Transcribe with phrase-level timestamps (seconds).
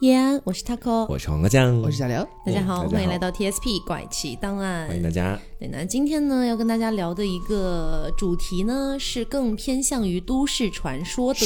[0.00, 2.16] 叶安，我是 taco，我是黄瓜酱，我是小刘。
[2.44, 4.86] 大家好，嗯大家好欢迎来到 TSP 怪奇档案。
[4.88, 5.38] 欢迎大家。
[5.58, 11.40] 对，那今天呢，要跟大家聊的一个主题呢，是更偏向于都市传说的。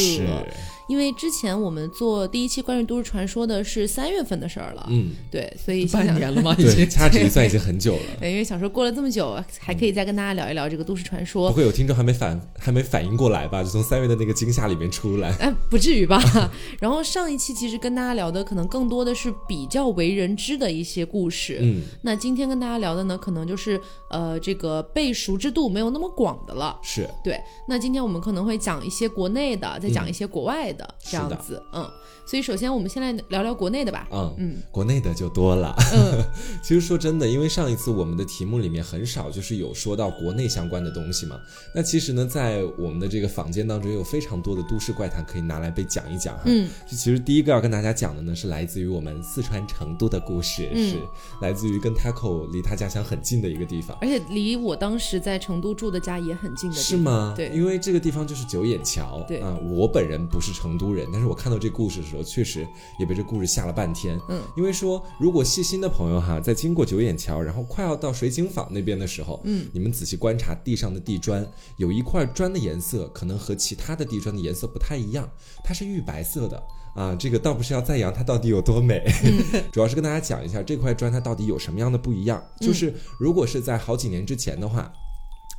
[0.91, 6.55] 是，因为之前我们做第一期关于都市传说的是三月份的事儿了，嗯，对，所以想半年了吗？
[6.59, 6.91] 已对，经。
[6.91, 8.03] 掐指一算已经很久了。
[8.19, 11.57] 对，因为想说过了这么久，还可以再跟大家聊一聊这个都市传说不说。
[11.57, 13.63] 会有听众还没反还没反应过来吧？
[13.63, 15.31] 就从三月的那个惊吓里面出来。
[15.37, 16.21] 哎，不至于吧？
[16.81, 23.81] 然后上一期其实跟大家聊的可能更多的是比较为人知的一些故事，嗯，那今天跟大家聊的呢，可能就是
[24.11, 26.79] 呃这个被熟知度没有那么广的了。
[26.83, 31.91] 是，对，那今天我们可能会讲一些国内的，再讲一些国外的、这样子，嗯。
[32.31, 34.07] 所以首先我们先来聊聊国内的吧。
[34.13, 35.75] 嗯嗯国内的就多了。
[35.93, 36.23] 嗯
[36.63, 41.41] 其实说真的，因为上一次我们的题目里面很少就是有说到国内相关的东西嘛。
[41.75, 46.43] 那其实呢，在我们的这个坊间当中，有非常多的都市怪谈可以拿来被讲一讲哈。
[46.47, 50.97] 嗯，就其实第一个要跟大家讲的呢，是来自于我们四川成都的故事，嗯是
[51.43, 53.99] 来自于跟 Taco 离他家乡很近的一个地方。
[54.01, 56.91] 而且离我当时在成都住的家也很近的地方。
[56.91, 57.35] 是吗？
[57.37, 59.25] 对因为这个地方就是九眼桥。
[59.27, 62.67] 对啊、我本人不是成都人，但是我看到这故事的时候，确实
[62.99, 64.19] 也被这故事吓了半天。
[64.29, 75.29] 嗯，因为说如果细心的朋友哈，在经过九眼桥，然后快要到水井坊那边的时候，嗯，你们仔细观察地上的地砖，有一块砖的颜色可能和其他的地砖的颜色不太一样，
[75.63, 76.63] 它是玉白色的。
[76.97, 79.01] 啊，这个倒不是要赞扬它到底有多美，
[79.71, 82.43] 主要是跟大家讲一下这块砖它到底有什么样的不一样。
[82.61, 84.93] 就是如果是在好几年之前的话，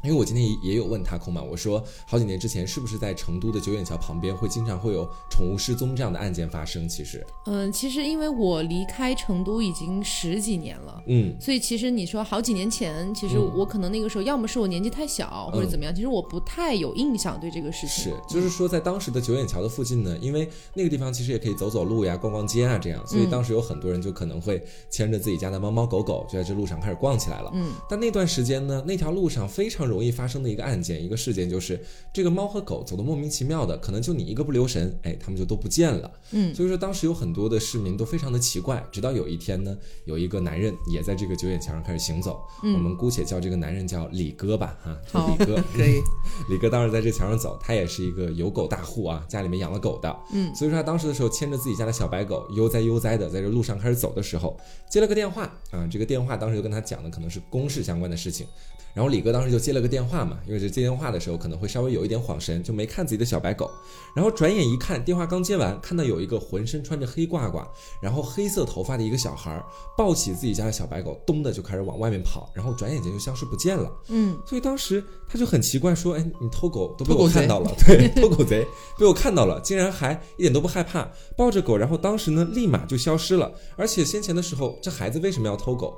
[0.04, 6.88] 因为我今天也也有问他空嘛，我说好几年之前是不是在成都的九眼桥旁边会经常会有宠物失踪这样的案件发生？
[6.88, 11.04] 其实，嗯，其实因为我离开成都已经十几年了。
[11.08, 18.06] 嗯，所以其实你说好几年前，其实嗯我可能那个时候要么是我年纪太小，或者怎么样，其实我不太有印象对这个事情。
[18.06, 27.52] 是，就是说在当时的九眼桥的附近呢，因为那个地方其实也可以走走路呀、逛逛街啊这样，所以当时有很多人就可能会牵着自己家的猫猫狗狗，就在这路上开始逛起来了。
[27.54, 31.80] 嗯，但那段时间呢，那条路上非常容易发生的一个案件、一个事件，就是
[32.14, 36.10] 这个猫和狗走的莫名其妙的，可能就你一个不留神，哎，他们就都不见了。
[36.32, 46.02] 嗯所以说当时有很多的市民都非常的奇怪，直到有一天呢，有一个男人也在这个九眼桥上开始行走，嗯我们姑且叫这个男人叫李哥吧，哈，好李哥可以。
[46.50, 54.58] 李哥当时在这桥上走，他也是一个有狗大户啊，家里面养了狗的，嗯所以说他当时的时候牵着自己家的小白狗，悠哉悠哉的在这路上开始走的时候，
[54.90, 58.48] 接了个电话啊，这个电话当时就跟他讲的可能是公事相关的事情，
[58.94, 63.70] 然后李哥当时就接了个电话嘛，因为这接电话的时候可能会稍微有一点晃神，就没看自己的小白狗，
[64.16, 67.66] 然后转眼一看，电话刚接完，看到有一个浑身穿着黑褂褂，
[68.02, 69.66] 然后黑色头发的一个小孩儿
[69.98, 73.92] 抱起自己家的小白狗，咚的就开始往外面跑，然后转眼间就消失不见了。
[74.10, 78.68] 嗯所以当时他就很奇怪，说：“哎，你偷狗都被我看到了， 对，偷狗贼
[79.00, 83.52] 被我看到了，竟然还一点都不害怕，抱着狗，然后当时呢立马就消失了。
[83.78, 85.96] 而且先前的时候，这孩子为什么要偷狗？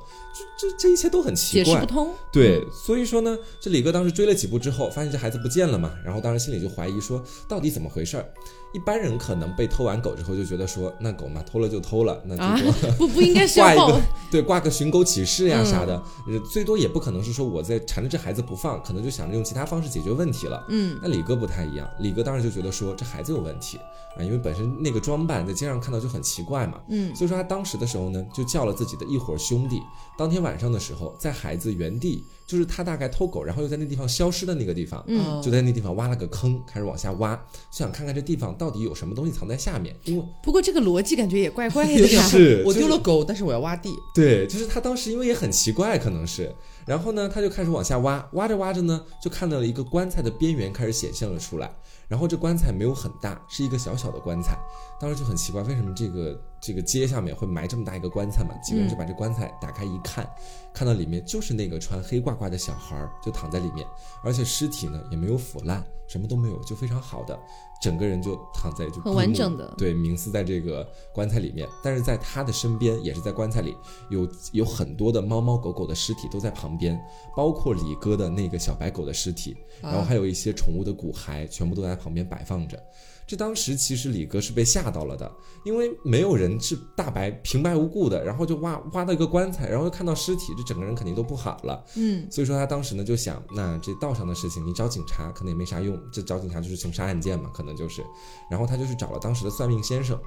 [0.59, 1.85] 这这这一切都很奇怪解释不。
[1.85, 2.11] 通。
[2.31, 8.25] 对，所以说呢，这李哥当时追了几步之后，发现这孩子不见了嘛，然后当时心里就怀疑说，到底怎么回事儿？
[8.73, 14.01] 一般人可能被偷完狗之后就觉得说，那狗嘛偷了就偷了，那啊最多、 不不应该是 报挂一个
[14.31, 15.66] 对挂个寻狗启事呀嗯。
[15.66, 15.95] 啥的，
[16.27, 20.66] 呃最多也不可能是说我在缠着这孩子不放，可能就想着用其他方式解决问题了。
[20.69, 20.99] 嗯。
[21.01, 23.77] 那李哥不太一样，李哥当时就觉得说这孩子有问题
[24.17, 27.16] 啊，因为本身那个装扮在街上看到就很奇怪嘛，嗯。
[27.16, 29.79] 所以说他当时的时候呢，就叫了自己的一伙兄弟，
[30.17, 43.89] 当天晚上的时候，在孩子原地，就是他大概偷狗，然后又在那地方消失的那个地方，嗯就在那地方挖了个坑，开始往下挖，就想看看这地方到底有什么东西藏在下面，因为不过这个逻辑感觉也怪怪的 就是丢了狗，但是我要挖地。
[44.13, 46.53] 对，就是他当时因为也很奇怪，可能是，
[46.85, 51.71] 然后呢，他就开始往下挖，挖着挖着呢，就看到了一个棺材的边缘开始显现了出来，
[52.07, 54.57] 然后这棺材没有很大，是一个小小的棺材，
[54.99, 58.55] 当时就很奇怪，为什么这个这个街下面会埋这么大一个棺材嘛？
[58.63, 60.29] 几个人就把这棺材打开一看，
[60.73, 63.88] 看到里面就是那个穿黑褂褂的小孩儿就躺在里面，
[64.23, 67.38] 而且尸体呢也没有腐烂，什么都没有，就非常好的，
[67.83, 73.75] 整个人就躺在就很完整的对，冥思在这个棺材里面，但是在他的身边，也是在棺材里，
[74.09, 76.97] 有有很多的猫猫狗狗的尸体都在旁边，
[77.35, 82.81] 包括李哥的那个小白狗的尸体，然后还有一些宠物的骨骸，全部都在旁边摆放着。
[83.25, 85.31] 这当时其实李哥是被吓到了的，
[85.63, 91.81] 因为没有人是大白平白无故的，然后就挖挖到一个棺材，然后又看到尸体，这整个人肯定都不好了。
[91.96, 98.03] 嗯所以说他当时呢就想，那这道上的事情你找警察可能也没啥用，这找警察就是凶杀案件嘛，可能就是，
[98.49, 100.20] 然后他就去找了当时的算命先生。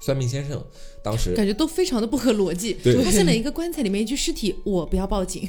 [0.00, 0.62] 算命先生
[1.02, 2.74] 当时感觉都非常的不合逻辑。
[2.74, 5.48] 对发现了一个棺材里面一具尸体，我不要报警。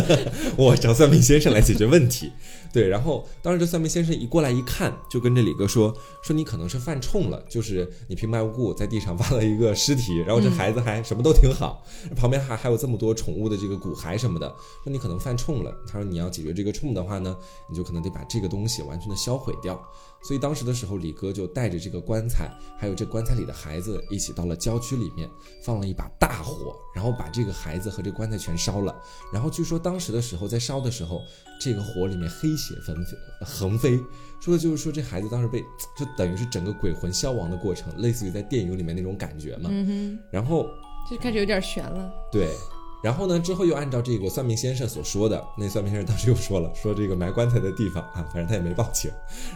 [0.56, 2.32] 我找算命先生来解决问题。
[2.72, 11.84] 对，然后当时这算命先生一过来一看，就跟这李哥说说你可能是犯冲了，就是你平白无故在地上挖了一个尸体，然后这孩子还什么都挺好，
[12.16, 14.48] 旁边还还有这么多宠物的这个骨骸什么的，
[14.82, 15.76] 说你可能犯冲了。
[15.86, 17.36] 他说你要解决这个冲的话呢，
[17.68, 19.78] 你就可能得把这个东西完全的销毁掉。
[20.22, 25.28] 所以当时的时候，李哥就带着这个棺材，还有这棺材里的孩子一起到了郊区里面，
[25.64, 28.94] 放了一把大火，然后把这个孩子和这棺材全烧了。
[29.32, 31.22] 然后据说当时的时候，在烧的时候，
[31.60, 33.98] 这个火里面黑血纷飞横飞，
[34.40, 35.60] 说的就是说这孩子当时被
[35.98, 39.70] 就等于是整个鬼魂消亡的过程，类似于在电影里面那种感觉嘛。
[39.72, 40.66] 嗯哼然后，
[41.10, 42.12] 就开始有点悬了。
[42.30, 42.54] 对，
[43.02, 49.10] 然后呢，之后又按照这个算命先生所说的，那算命先生当时又说了， 说这个埋棺材的地方啊，反正他也没报警。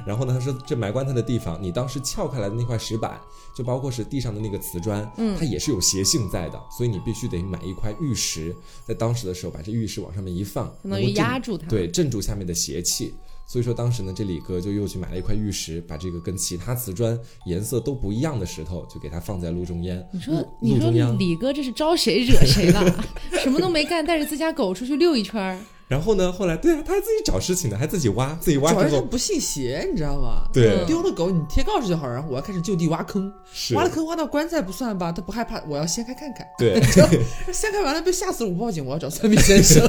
[0.06, 3.20] 然后呢，他说这埋棺材的地方，你当时撬开来的那块石板，
[3.55, 8.55] 就包括是地上的那个瓷砖，嗯它也是有邪性在的，所以你必须得买一块玉石，
[8.87, 13.14] 在当时的时候把这玉石往上面一放，相当于压住它对，镇住下面的邪气。
[13.46, 20.05] 所以说当时呢，这李哥就又去买了一块玉石，把这个跟其他瓷砖颜色都不一样的石头，就给它放在路中间。
[20.12, 20.91] 你说，你说。
[21.19, 23.06] 李哥这是招谁惹谁了？
[23.43, 25.58] 什么都没干，带着自家狗出去溜一圈儿。
[25.86, 30.48] 然后呢，后来对啊，他还自己找事情呢，还自己挖，自己挖主要之后，是他不信邪，你知道吗？
[30.52, 35.12] 对嗯丢了狗你贴告示就好，然后我要开始就地挖坑，是挖了坑挖到棺材不算吧？
[35.12, 36.46] 他不害怕，我要掀开看看。
[36.58, 36.81] 对，
[37.52, 39.84] 掀开完了被吓死了，我报警，我要找算命先生，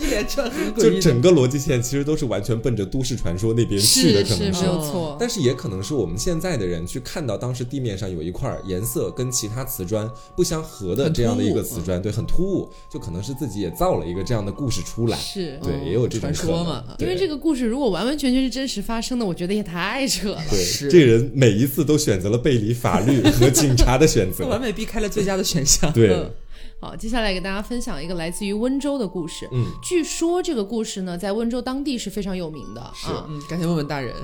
[0.00, 0.94] 一连串很诡异。
[0.94, 4.66] 就整个逻辑线其实都是完全奔着都市传说那边去的，可能是没。
[4.66, 5.16] 有错。
[5.20, 15.18] 但是也可能是我们现在的人去看到当时地面上有一块颜色跟其他瓷砖不相合的这样的一个瓷砖，对，很突兀，就可能是自己也造了一个这样的故事出来。
[15.26, 20.42] 是对，也有这种传说嘛因为这个故事如果完完全全是真实发生的，我觉得也太扯了。
[20.48, 24.46] 对，是这个人每一次都选择了背离法律和警察的选择。
[24.48, 25.92] 完美避开了最佳的选项。
[25.92, 26.30] 对嗯，
[26.78, 29.48] 好，接下来给大家分享一个来自于温州的故事。
[29.50, 34.14] 嗯，据说这个故事呢，在温州当地是非常有名的是啊，嗯，赶紧问问大人。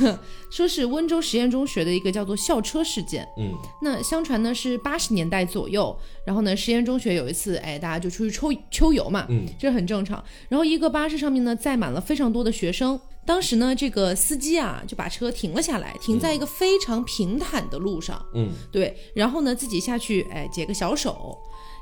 [0.50, 3.26] 说是温州实验中学的一个叫做校车事件。
[3.38, 10.22] 嗯那相传呢是八十年代左右，然后呢实验中学有一次，哎，大家就出去秋秋游嘛，嗯，这很正常。
[10.50, 21.38] 然后一个巴士上面呢载满了非常多的学生，当时呢这个司机啊就把车停了下来，停在一个非常平坦的路上，嗯，对，然后呢自己下去，哎解个小手。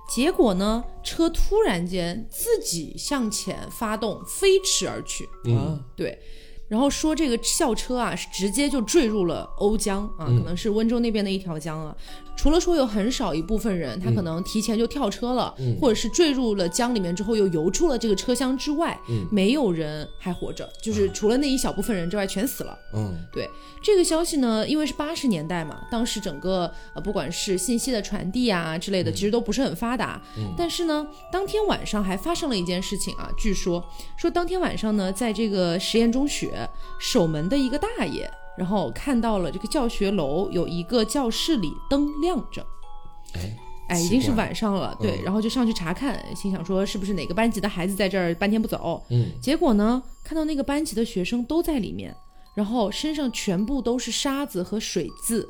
[0.08, 5.28] 结果呢，车突然间自己向前发动，飞驰而去。
[5.44, 5.56] 嗯。
[5.56, 6.19] 啊，对，
[6.70, 10.38] 然后说这个校车啊是直接就坠入了瓯江啊，嗯。
[10.38, 11.94] 可能是温州那边的一条江啊。
[12.37, 15.76] 除了说有很少一部分人他可能提前就跳车了，嗯。
[15.81, 19.26] 或者是坠入了江里面之后又游出了这个车厢之外，嗯。
[19.32, 22.78] 没有人还活着，就是除了那一小部分人之外全死了。
[22.94, 23.19] 嗯。
[23.32, 23.50] 对
[23.82, 30.22] 这个消息呢，因为是八十年代嘛，当时整个呃不管是信息的传递啊之类的，其实都不是很发达。
[30.38, 30.55] 嗯。
[30.56, 33.84] 但是呢，当天晚上还发生了一件事情啊，据说
[34.17, 36.59] 说当天晚上呢，在这个实验中学
[36.98, 42.64] 守门的一个大爷，然后看到了这个教学楼有一个教室里灯亮着。
[43.34, 43.56] 哎
[43.88, 52.14] 哎，已经是晚上了，对，嗯然后就上去查看，心想说是不是哪个班级的孩子在这儿半天不走，嗯结果呢，看到那个班级的学生都在里面，
[52.54, 55.48] 然后身上全部都是沙子和水渍，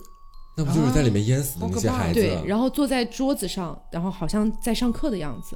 [0.57, 2.21] 那不就是在里面淹死的那些孩子？
[2.21, 5.55] 对，然后坐在桌子上，然后好像在上课的样子。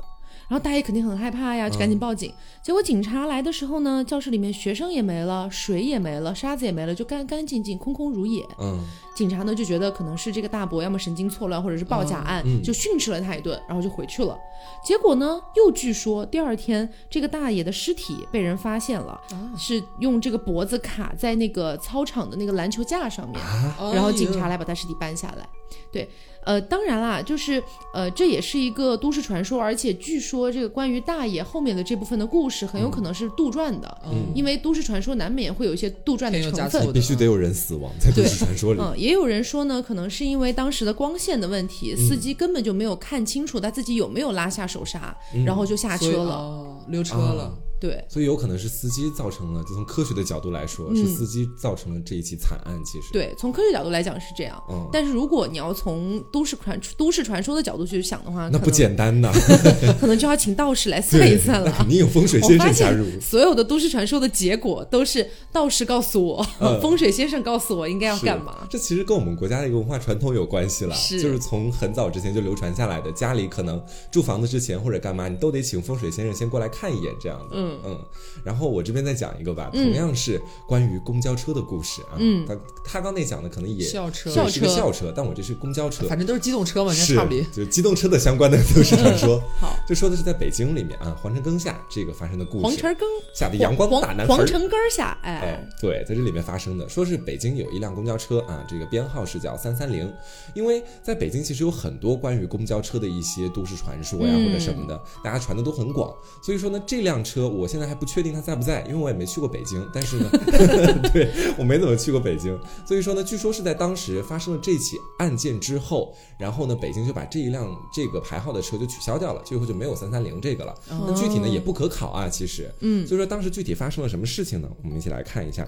[0.48, 2.32] 然后大爷肯定很害怕呀，就赶紧报警。
[2.62, 8.44] 结果警察来的时候呢，教室里面学生也没了，水也没了，沙子也没了，就干干净净，空空如也。
[8.60, 8.78] 嗯
[9.14, 14.36] 警察呢就觉得可能是这个大伯要么神经错乱，或者是报假案，嗯就训斥了他一顿，然后就回去了。
[14.84, 23.40] 结果呢，又据说第二天这个大爷的尸体被人发现了，啊是用这个脖子卡在那个操场的那个篮球架上面。
[23.40, 25.48] 啊，然后警察来把他尸体搬下来。
[25.90, 26.08] 对，
[26.44, 36.92] 呃，当然啦，就是呃，这也是一个都市传说，而且据说这个关于大爷后面的这部分的故事很有可能是杜撰的，嗯因为都市传说难免会有一些杜撰的成分。
[36.92, 38.80] 必须得有人死亡在都对市传说里。
[38.80, 46.34] 嗯，也有人说呢，可能是因为当时的光线的问题，司机根本就没有看清楚他自己有没有拉下手刹，嗯然后就下车了。
[46.34, 47.58] 哦，溜车啊了。
[47.84, 52.74] 对，所以有可能是司机造成了，就从科学的角度来说，是嗯司机造成了这一起惨案。
[52.82, 54.62] 其实，，对，从科学角度来讲是这样。
[54.70, 59.30] 嗯，但是如果你要从都市传都市传说的角度去想的话，那不简单呐。
[60.00, 61.70] 可能就要请道士来算一算了。
[61.70, 63.04] 那肯定有风水先生加入。
[63.20, 68.66] 所有的都市传说的结果都是道士告诉我，嗯 风水先生告诉我应该要干嘛。
[68.70, 73.12] 这其实跟我们国家的一个文化传统有关系了，是就是从很早之前就流传下来的。
[73.12, 73.78] 家里可能
[74.10, 77.46] 住房子之前或者干嘛，你都得请风水先生先过来看一眼这样的。
[77.52, 78.04] 嗯，嗯嗯，
[78.44, 82.16] 然后我这边再讲一个吧，嗯同样是关于公交车的故事啊。
[82.18, 87.42] 嗯他他刚那讲的可能也校车对是个校车校车，但我这是公交车，反正都是机动车嘛，差不离。
[87.52, 89.40] 就机动车的相关的都市传说。
[89.60, 92.64] 好，就说的是在北京里面啊，皇城根下这个发生的故事。
[92.64, 94.36] 皇城根下的阳光黄大男孩儿。
[94.36, 100.12] 黄城根下，哎哎，，对，在这里面发生的，说是北京有一辆公交车啊，这个编号是叫三三零，
[100.54, 106.12] 因为在北京其实有很多关于公交车的一些都市传说呀、嗯或者什么的，大家传的都很广，
[106.42, 110.30] 所以说呢，这辆车我现在还不确定他在不在，因为我也没去过北京，但是呢，
[111.12, 120.74] 对我没怎么去过北京，所以说呢，据说是在当时发生了这起案件之后，然后呢，北京就把这一辆这个牌号的车就取消掉了，最后就没有三三零这个了。
[120.88, 124.68] 那具体呢也不可考啊，其实，嗯所以说当时具体发生了什么事情呢？
[124.82, 125.66] 我们一起来看一下。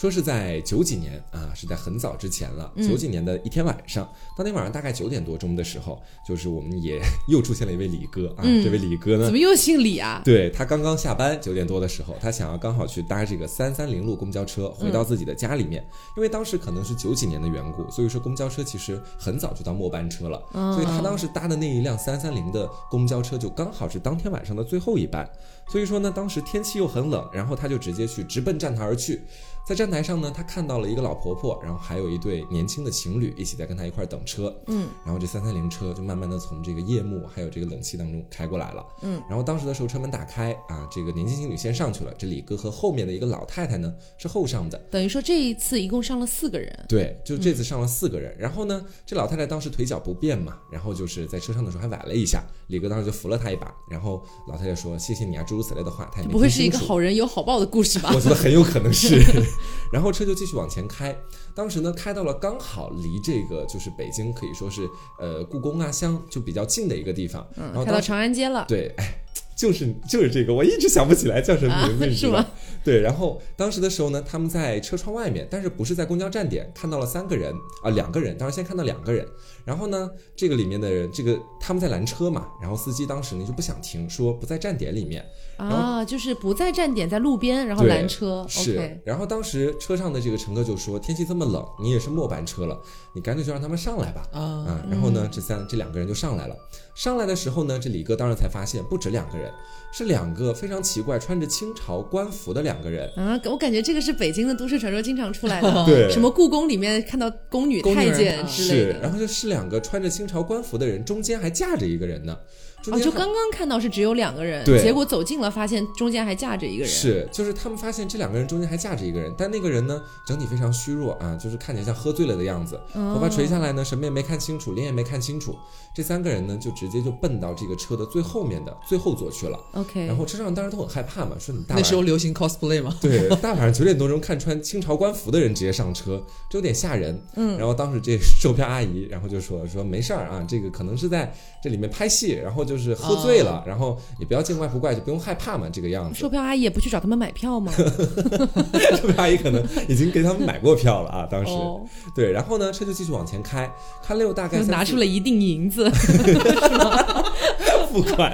[0.00, 2.72] 说是在九几年啊，是在很早之前了。
[2.74, 8.40] 嗯九几年的一天晚上，当天晚上大概九点多钟的时候， 就是我们也又出现了一位李哥啊。
[8.42, 10.22] 嗯这位李哥呢怎，么又姓李啊？
[10.24, 15.84] 对他刚刚下班九点多的时候，他想要刚好去搭这个三三零路公交车回到自己的家里面，
[16.16, 25.28] 因为当时可能是九几年的缘故，所以说公交车其实很早就到末班车了，嗯所以他当时搭的那一辆三三零的公交车就刚好是当天晚上的最后一班，
[25.68, 29.20] 所以说呢，当时天气又很冷，然后他就直接去直奔站台而去。
[29.70, 34.52] 在站台上呢，他看到了一个老婆婆，然后还有一对年轻的情侣一起在跟他一块儿等车。
[34.66, 38.84] 嗯，然后这三三零车就慢慢的从这个夜幕还有这个冷气当中开过来了。
[39.02, 44.76] 嗯，然后当时的时候车门打开啊，这个年轻情侣先上去了，这李哥和后面的一个老太太呢是后上的。
[44.90, 46.86] 等于说这一次一共上了四个人。
[46.88, 58.10] 对，就这次上了四个人，然后呢，这老太太当时腿脚不便嘛，然后就是在车上的时候还崴了一下，李哥当时就扶了她一把，然后老太太说谢谢你啊，诸如此类的话，她也没不会是一个好人有好报的故事吧？
[58.12, 59.20] 我觉得很有可能是。
[59.92, 61.16] 然后车就继续往前开，
[61.54, 64.88] 当时呢开到了刚好离这个就是北京可以说是
[65.18, 68.64] 呃故宫啊乡就比较近的一个地方，然后开到长安街了。
[68.68, 69.24] 对，哎。
[69.60, 72.46] 就是就是这个，我一直想不起来叫什么名字，啊你知道是吗？
[72.82, 77.52] 对，然后当时的时候呢，他们在车窗外面，但是不是在公交站点，看到了三个人
[77.82, 79.26] 啊、两个人，当时先看到两个人，
[79.66, 85.22] 然后呢，这个里面的人，这个他们在拦车嘛，然后司机当时呢就不想停，说不在站点里面，
[85.58, 88.46] 啊，就是不在站点，在路边，然后拦车。
[88.48, 92.80] 是然后当时车上的这个乘客就说：“天气这么冷，你也是末班车了，
[93.14, 96.56] 你干脆就让他们上来吧。”啊，啊，然后呢，这三这两个人就上来了。
[97.00, 99.50] 上来的时候呢，这李哥当时才发现不止两个人，
[99.90, 103.10] 是两个非常奇怪、穿着清朝官服的两个人。
[103.16, 109.00] 啊，我感觉这个是北京的都市传说经常出来的， 对什么故宫里面看到宫女、太监啊之类是，的。
[109.00, 112.36] 然后就是两个穿着清朝官服的人，中间还架着一个人呢。
[112.82, 116.90] 就刚刚看到是只有两个人，对结果走近了发现中间还架着一个人。
[116.90, 125.54] 是，就是他们发现这两个人中间还架着一个人，但那个人呢，整体非常虚弱啊，就是看起来像喝醉了的样子，哦头发垂下来呢，什么也没看清楚，脸也没看清楚。
[125.92, 129.58] 这三个人呢，就直接就奔到这个车的最后面的最后座去了。
[129.74, 137.20] OK，然后车上当时都很害怕嘛，说你大那时候流行 cosplay 吗，对， 大晚上九点多钟看穿清朝官服的人直接上车，这有点吓人。
[137.34, 141.32] 嗯然后当时这售票阿姨，然后就说说没事儿啊，这个可能是在
[141.62, 146.18] 这里面拍戏，然后就是喝醉了，然后也不要见怪不怪，就不用害怕嘛，这个样子。
[146.18, 147.72] 售票阿姨也不去找他们买票吗？
[148.96, 153.68] 售票阿姨可能已经给他们买过票了啊，当时、哦，对，然后呢，车就继续往前开，
[154.02, 155.79] 开了有大概就拿出了一锭银子。
[157.92, 158.32] 付款。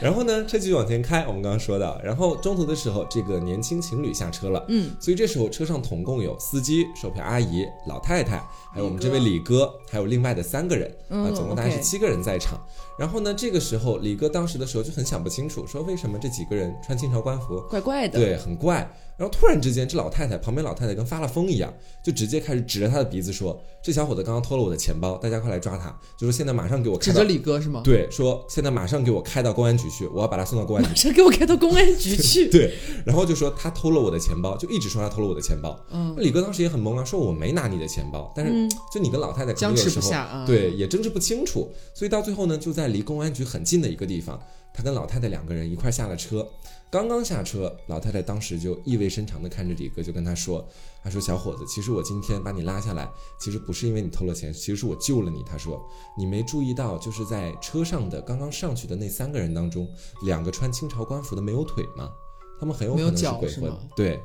[0.00, 8.38] 然后呢，车继续往前开，我们刚刚说到，然后中途的时候，这个年轻情侣下车了，嗯，所以这时候车上总共有司机、售票阿姨、老太太，
[8.72, 12.58] 还有我们这位李哥，还有另外的三个人，啊，嗯总共大概是七个人在场。
[13.00, 18.18] 然后呢，这个时候李哥当时的时候就很想不清楚，说为什么这几个人穿清朝官服，怪怪的。
[18.18, 18.94] 对，很怪。
[19.16, 27.82] 然后突然之间，这老太太旁边老太太跟发了疯一样，就直接开始指着他的鼻子说：“这小伙子刚刚偷了我的钱包，大家快来抓他！”就说现在马上给我指着李哥是吗？
[27.84, 30.94] 对，说现在马上给我开到公安局去，我要把他送到公安局马。
[30.94, 32.48] 上给我开到公安局去。
[32.52, 35.78] 对，然后就说他偷了我的钱包，就一直说他偷了我的钱包。
[35.90, 40.46] 嗯，李哥当时也很懵啊，说我没拿你的钱包，但是嗯就你跟老太太可能僵持有时候不下啊。
[40.46, 44.40] 对也争执不清楚，所以到最后呢，就在离公安局很近的一个地方，
[44.74, 46.46] 他跟老太太两个人一块儿下了车。
[46.90, 50.68] 刚刚下车，老太太当时就意味深长地看着李哥，就跟他说
[51.04, 55.80] ：“他说小伙子，其实我今天把你拉下来，其实不是因为你偷了钱，其实是我救了你。”他说
[56.18, 59.88] ：“你没注意到，就是在车上的刚刚上去的那三个人当中，
[60.24, 62.10] 两个穿清朝官服的没有腿吗？
[62.58, 63.72] 他们很有可能是鬼魂。
[63.94, 64.20] 对，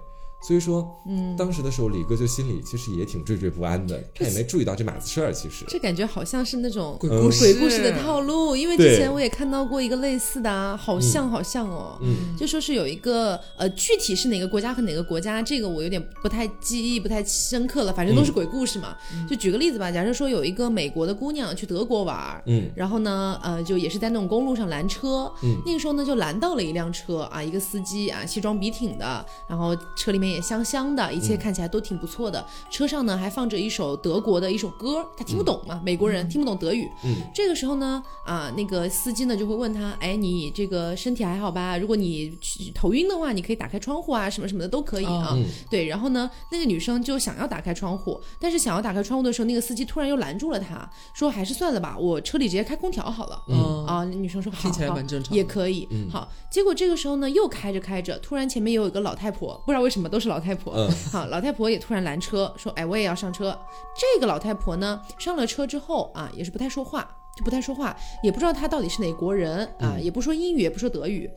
[0.46, 5.34] 所以说，嗯，当时的时候，李哥就心里其实也挺惴惴不安的， 他也没注意到这码子事儿。
[5.34, 12.38] 其实，这感觉好像是那种鬼嗯故事，鬼故事的套路，因为之前我也看到过一个类似的啊，好像好像哦，嗯。
[12.38, 18.96] 就说是有一个呃，具体是哪个国家和哪个国家，这个我有点不太记忆不太深刻了，反正都是鬼故事嘛。
[19.28, 22.70] 就举个例子吧，假设说有一个美国的姑娘去德国玩，嗯。
[22.76, 25.58] 然后呢，呃，就也是在那种公路上拦车，嗯。
[25.66, 32.46] 那个时候呢就拦到了一辆车啊，一个司机啊，西装笔挺的，然后车里面也香香的，一切看起来都挺不错的。
[32.70, 36.90] 车上呢还放着一首德国的一首歌，他听不懂嘛，美国人听不懂德语。
[37.04, 41.78] 嗯这个时候呢，啊，那个司机呢就会问他，哎，你这个身体还好吧？
[41.78, 42.38] 如果你
[42.74, 45.30] 头晕的话，你可以打开窗户啊，什么什么的都可以啊。
[45.34, 53.42] 嗯对，然后呢，那个女生就想要打开窗户，但是想要打开窗户的时候，那个司机突然又拦住了她，说还是算了吧，我车里直接开空调好了。
[53.48, 55.88] 嗯啊，那女生说好，听起来蛮正常也可以。
[56.12, 60.72] 好，结果这个时候呢，又开着开着，突然前面有一个老太婆，不知道为什么都是老太婆。
[60.74, 63.60] 嗯好，老太婆也突然拦车，说：“哎，我也要上车。”
[64.00, 67.06] 这个老太婆呢，上了车之后啊，也是不太说话，
[67.36, 67.94] 就不太说话，
[68.24, 71.30] 也不知道她到底是哪国人啊，也不说英语，也不说德语。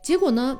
[0.00, 0.58] 结果呢，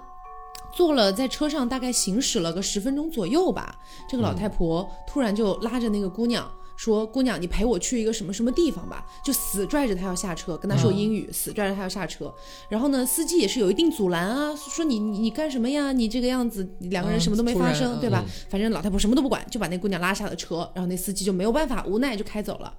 [0.74, 3.74] 坐了在车上大概行驶了个十分钟左右吧，
[4.06, 6.46] 这个老太婆突然就拉着那个姑娘。
[6.76, 12.32] 说姑娘，你陪我去一个什么什么地方吧，就死拽着他要下车，跟他说英语，死拽着他要下车。
[12.68, 15.92] 然后呢，司机也是有一定阻拦啊，说你你你干什么呀？
[15.92, 18.24] 你这个样子，两个人嗯什么都没发生，嗯对吧？
[18.48, 22.74] 反正老太婆什么都不管，就把那姑娘拉下了车，然后那司机就没有办法，无奈就开走了。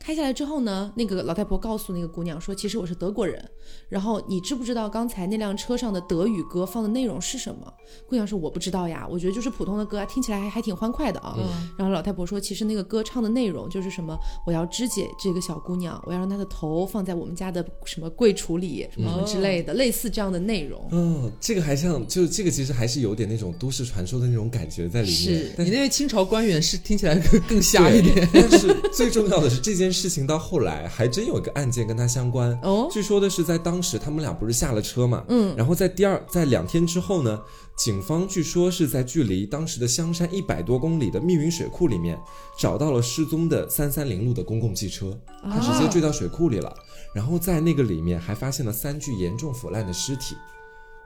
[0.00, 3.48] 开下来之后呢，那个老太婆告诉那个姑娘说：“其实我是德国人。
[3.88, 7.70] 然后你知不知道刚才那辆车上的德语歌放的内容是什么？”
[8.08, 11.36] 姑娘说：“我不知道呀，我觉得就是普通的歌啊，听起来还还挺欢快的啊。
[11.76, 20.88] 然后老太婆说：“其实那个歌唱的内容就是什么，我要肢解这个小姑娘，我要让她的头放在我们家的什么柜橱里，什么什么之类的，类似这样的内容。
[20.92, 25.14] 嗯，这个还像，就这个其实还是有点那种都市传说的那种感觉在里面。
[25.14, 28.26] 是但你那位清朝官员是听起来更更瞎一点。
[28.32, 32.58] 但是最重要的是，这件事情到后来还真有一个案件跟他相关。
[32.62, 37.40] 哦据说的是在当时他们俩不是下了车嘛，嗯，然后在第二在两天之后呢，
[37.76, 42.18] 警方据说是在距离当时的香山一百多公里的密云水库里面
[42.58, 46.74] 找到了失踪的三三零路的公共汽车，他直接坠到水库里了，
[47.14, 50.36] 然后在那个里面还发现了三具严重腐烂的尸体。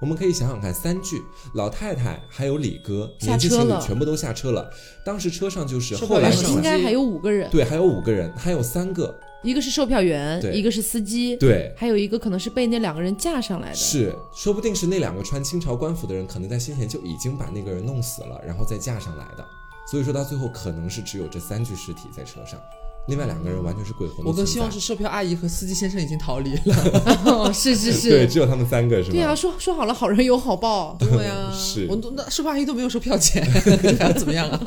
[0.04, 1.22] 我们可以想想看，三具
[1.54, 4.70] 老太太还有李哥下年轻情侣全部都下车了，
[5.02, 13.74] 当时车上就是售后来应该还有五个人，对，还有五个人，还有三个，一个是售票员，一个是司机，对，还有一个可能是被那两个人架上来的。
[13.74, 19.46] 是，说不定是那两个穿清朝官服的人，可能在先前就已经把那个人弄死了，然后再架上来的。
[19.90, 22.60] 所以说到最后，可能是只有这三具尸体在车上，
[23.06, 26.74] 另外两个人完全是鬼魂我更希望是售票阿姨和司机先生已经逃离了。
[27.26, 29.12] 哦，是是在对，只有他们三个是吗？
[29.12, 30.96] 对啊，说说好了，好人有好报。
[31.00, 33.60] 对呀、是我都那售票阿姨都没有收票钱，还
[34.08, 34.60] 要怎么样啊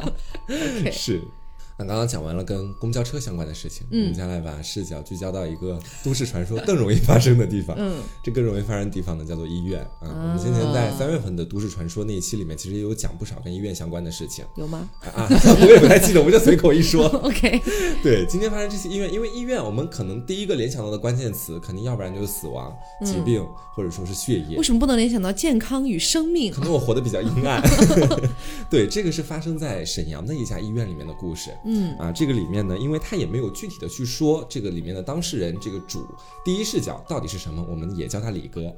[0.92, 1.22] 是。
[1.80, 7.76] 那刚刚讲完了跟公交车相关的事情，嗯我们接下来把视角聚焦到一个都市传说更容易发生的地方。
[7.80, 10.10] 嗯， 这更容易发生的地方呢，叫做医院啊。
[10.10, 15.28] 我们今天在三月份的都市传说那一期里面，其实也有讲不少跟医院相关的事情有吗啊。
[15.62, 17.06] 我也不太记得，我就随口一说。
[17.22, 17.62] OK，
[18.02, 24.64] 对，今天发生这些医院，因为医院我们可能第一个联想到的关键词，肯定要不然就是死亡、疾病，或者说是血液为。
[24.64, 26.62] 什么不能联想到健康与生命可？
[26.62, 27.62] 能我活得比较阴暗。
[28.68, 31.52] 对，这个是发生在沈阳的一家医院里面的故事。
[31.68, 36.08] 嗯啊，这个里面呢，因为他也没有具体的去说这个里面的当事人这个主
[36.44, 38.74] 第一视角到底是什么，我们也叫他李哥。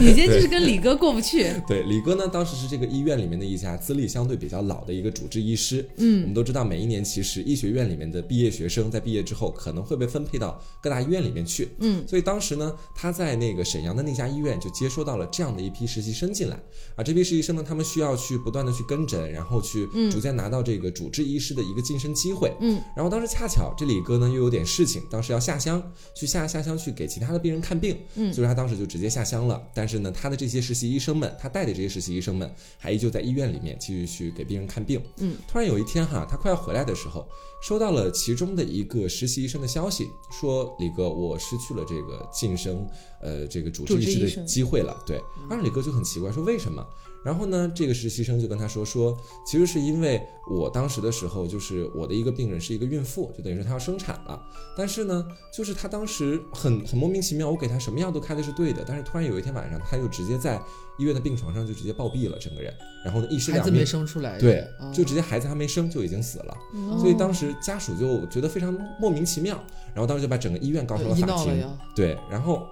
[0.00, 1.50] 你今天就是跟李哥过不去。
[1.66, 5.88] 对，李哥呢，当时是这个医院里面的一家资历相对比较老的一个主治医师。
[5.96, 11.70] 嗯，我们都知道，每一年其实医学院里面的毕业学生在毕业之后可能会被分配到各大医院里面去。
[11.78, 16.56] 嗯，所以当时呢，他在那个沈阳的那家医院就接收到了这样的一批实习生进来。
[16.96, 22.52] 啊，这批实习生呢，他们需要去不断的去跟诊，然后去逐渐拿到这个主治医师的一个晋升机会。
[22.58, 25.80] 嗯，然后当时恰巧这李哥呢又有点事情，当时要下乡
[26.12, 27.96] 去下下乡去给其他的病人看病。
[28.16, 29.62] 嗯所以说他当时就直接下乡了。
[29.72, 35.00] 但是呢，他的这些实习医生们，他带的这些实习医生们，还依旧在医院里面继续去给病人看病。
[35.18, 37.24] 嗯，突然有一天哈，他快要回来的时候，
[37.62, 42.84] 收到了其中的一个实习医生的消息，说李哥，我失去了这个晋升
[43.20, 45.00] 呃这个主治医师的机会了。
[45.06, 46.84] 对，当时李哥就很奇怪，说为什么？
[47.24, 54.40] 然后呢，这个实习生就跟他说说，其实是因为我当时的时候，就是我的一个病人是一个孕妇，就等于说她要生产了。
[54.76, 60.60] 但是呢，就是她当时很很莫名其妙，我给她什么药都开的是对的，但是突然有一天晚上，她就直接在
[60.98, 63.84] 医院的病床上就直接暴毙了，整个人，然后呢一尸两命孩子没。
[63.94, 66.56] 生出来，对哦，就直接孩子还没生就已经死了，
[66.90, 69.56] 哦所以当时家属就觉得非常莫名其妙，
[69.94, 71.64] 然后当时就把整个医院告上了法庭。
[71.94, 72.66] 对，然后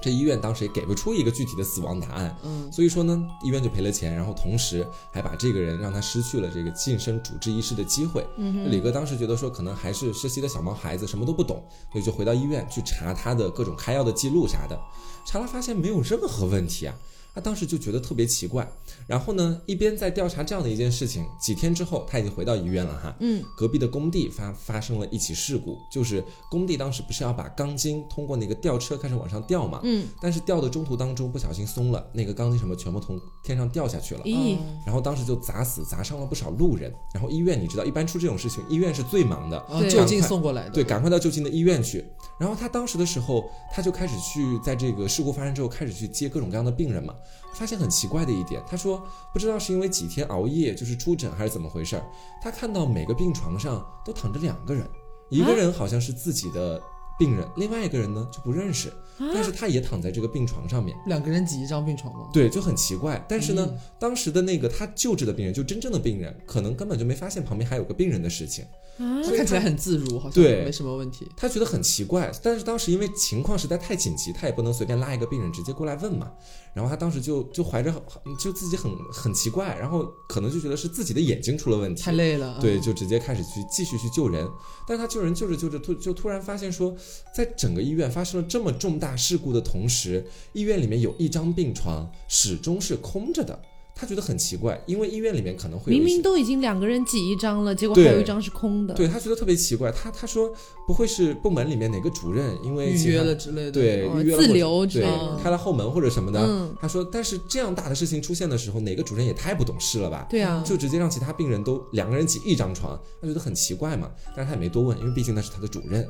[0.00, 8.26] 这医院当时也给不出一个具体的死亡答案，嗯，所以说呢，医院就赔了钱，然后同时还把这个人让他失去了这个晋升主治医师的机会。
[8.36, 14.78] 嗯，李哥当时觉得说，可能还是实习的小毛孩子，什么都不懂，所以就回到医院去查他的各种开药的记录啥的，
[15.26, 16.94] 查了发现没有任何问题啊。
[17.36, 18.66] 他当时就觉得特别奇怪，
[19.06, 23.14] 然后呢，一边在调查这样的一件事情，几天之后他已经回到医院了哈。
[23.20, 34.22] 嗯，隔壁的工地发发生了一起事故，就是工地当时不是要把钢筋通过那个吊车开始往上吊嘛，嗯，但是吊的中途当中不小心松了，那个钢筋什么全部从天上掉下去了。
[34.22, 42.02] 咦，然后当时就砸死砸伤了不少路人，然后医院你知道，一般出这种事情，医院是最忙的，就近送过来的，对，赶快到就近的医院去。
[42.38, 47.14] 然后他当时的时候，他就开始去在这个事故发生之后，开始去接各种各样的病人嘛。
[47.54, 52.04] 发现很奇怪的一点，他说不知道是因为几天熬夜，就是出诊还是怎么回事儿，
[52.42, 54.86] 他看到每个病床上都躺着两个人，
[55.30, 56.78] 一个人好像是自己的
[57.18, 60.96] 病人，另外一个人呢就不认识，但是他也躺在这个病床上面。
[61.06, 62.28] 两个人挤一张病床吗？
[62.32, 63.24] 对，就很奇怪。
[63.28, 68.64] 但是呢，嗯当时的那个他救治的病人，就真正的病人，可能根本就没发现旁边还有个病人的事情。
[68.98, 71.30] 啊，他看起来很自如，好像对没什么问题。
[71.36, 76.32] 他觉得很奇怪，但是当时因为情况实在太紧急，他也不能随便拉一个病人直接过来问嘛。
[76.72, 77.92] 然后他当时就就怀着
[78.38, 84.48] 就自己很很奇怪，然后可能就觉得是自己的眼睛出了问题，太累了，对，嗯就直接开始去继续去救人。
[84.86, 86.94] 但是他救人救着救着，突就突然发现说，
[87.32, 93.58] 在整个医院发生了这么重大事故的同时，医院里面有一张病床始终是空着的。
[93.98, 98.92] 他觉得很奇怪，因为医院里面可能会明明都已经两个人挤一张了，结果还有一张是空的。
[98.92, 99.90] 对他觉得特别奇怪。
[99.90, 100.52] 他他说
[100.86, 106.38] 不会是部门里面哪个主任因为预约了之类的，对，预约了或者对留之类的开了后门或者什么的。
[106.40, 110.26] 嗯他说，但是这样大的事情出现的时候，哪个主任也太不懂事了吧？
[110.28, 114.10] 对啊，就直接让其他病人都两个人挤一张床，他觉得很奇怪嘛。
[114.36, 116.06] 但是他也没多问，因为毕竟那是他的主任，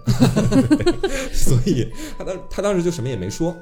[1.33, 1.87] 所以
[2.19, 3.57] 他当他当时就什么也没说。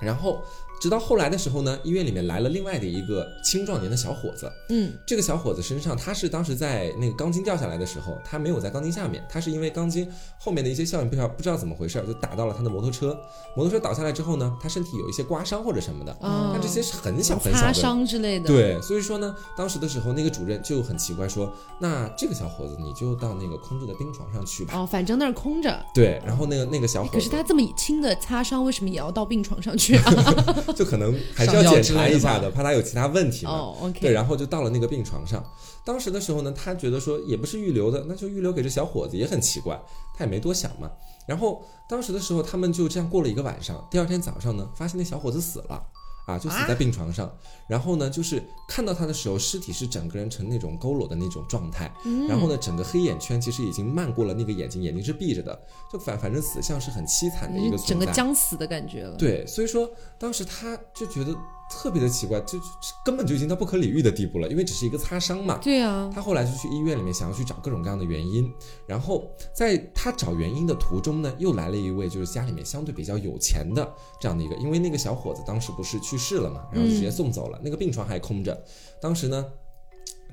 [0.00, 0.42] 然后
[0.84, 10.06] 直到后来的时候呢，医院里面来了另外的一个青壮年的小伙子，嗯，这个小伙子身上，他是当时在那个钢筋掉下来的时候，他没有在钢筋下面，他是因为钢筋
[10.38, 13.18] 后面的一些效应不知道不知道怎么回事，就打到了他的摩托车。
[13.56, 17.72] 摩托车倒下来之后呢，他身体有一些刮伤或者什么的，啊但这些是很小很小擦的。
[17.72, 24.74] 伤之类的。，对，所以说呢，当时的时候，那个主任就很奇怪说，那这个小伙子你就到那个空着的病床上去吧。
[24.78, 25.82] 哦，反正那儿空着。
[25.94, 30.12] 对，然后那个那个小伙子，可是他这么轻的擦伤，为什么也要到病床上去啊？
[30.74, 33.52] 就可能还是要检查一下的，怕他有其他问题嘛。
[33.52, 35.44] 哦对然后就到了那个病床上。
[35.84, 39.80] 当时的时候呢，他觉得说也不是预留的，那就预留给这小伙子，也很奇怪，
[40.16, 40.90] 他也没多想嘛。
[41.26, 43.86] 然后当时的时候，他们就这样过了一个晚上。
[43.90, 45.82] 第二天早上呢，发现那小伙子死了。
[46.26, 47.30] 啊，就死在病床上，
[47.68, 55.58] 然后呢，就是看到他的时候，尸体是整个人呈那种佝偻的那种状态，嗯然后呢，整个黑眼圈其实已经漫过了那个眼睛，眼睛是闭着的，
[55.92, 58.06] 就反反正死相是很凄惨的一个整个。
[58.06, 59.16] 将死的感觉了。
[59.16, 61.34] 对，所以说当时他就觉得
[61.70, 62.64] 特别的奇怪，就就
[63.04, 65.58] 根本就已经到不可理喻的地步了，因为只是一个擦伤嘛。
[65.58, 68.52] 对啊，他后来就去医院里面想要去找各种各样的原因，
[68.86, 78.64] 然后在他找原因的途中呢，又来了一位就是家里面相对比较有钱的这样的一个，因为那个小伙子当时不是去世了嘛，然后就直接送走了，那个病床还空着，
[79.00, 79.44] 当时呢。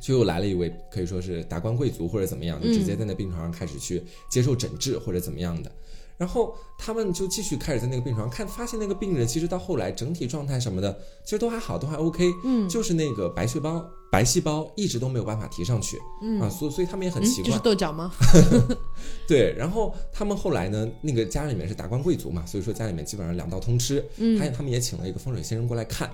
[0.03, 5.71] 就又来了一位，可以说是达官贵族或者怎么样，就直接在那病床上开始去接受诊治或者怎么样的。
[6.21, 12.31] 然后他们就继续开始在那个病床看，发现那个病人其实到后来整体状态什么的，其实都还好，都还 OK。
[12.43, 15.99] 嗯就是那个白血胞白细胞一直都没有办法提上去。
[16.21, 18.11] 嗯啊，所以所以他们也很嗯奇怪，就是豆角吗？
[19.27, 19.51] 对。
[19.57, 24.07] 然后他们后来呢，那个家里面是达官贵族嘛，所以说家里面基本上两道通吃。
[24.17, 26.07] 嗯还有他们也请了一个风水先生过来看，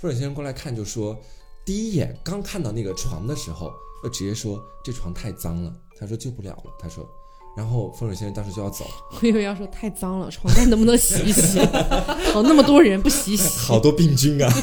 [0.00, 1.16] 风水先生过来看就说，
[1.64, 3.70] 第一眼刚看到那个床的时候，
[4.02, 7.08] 就直接说这床太脏了，他说救不了了，他说。
[7.56, 8.86] 然后风水先生当时就要走，
[9.20, 11.58] 我以为要说太脏了，床单能不能洗一洗？
[12.32, 14.52] 好，那么多人不洗洗，好多病菌啊。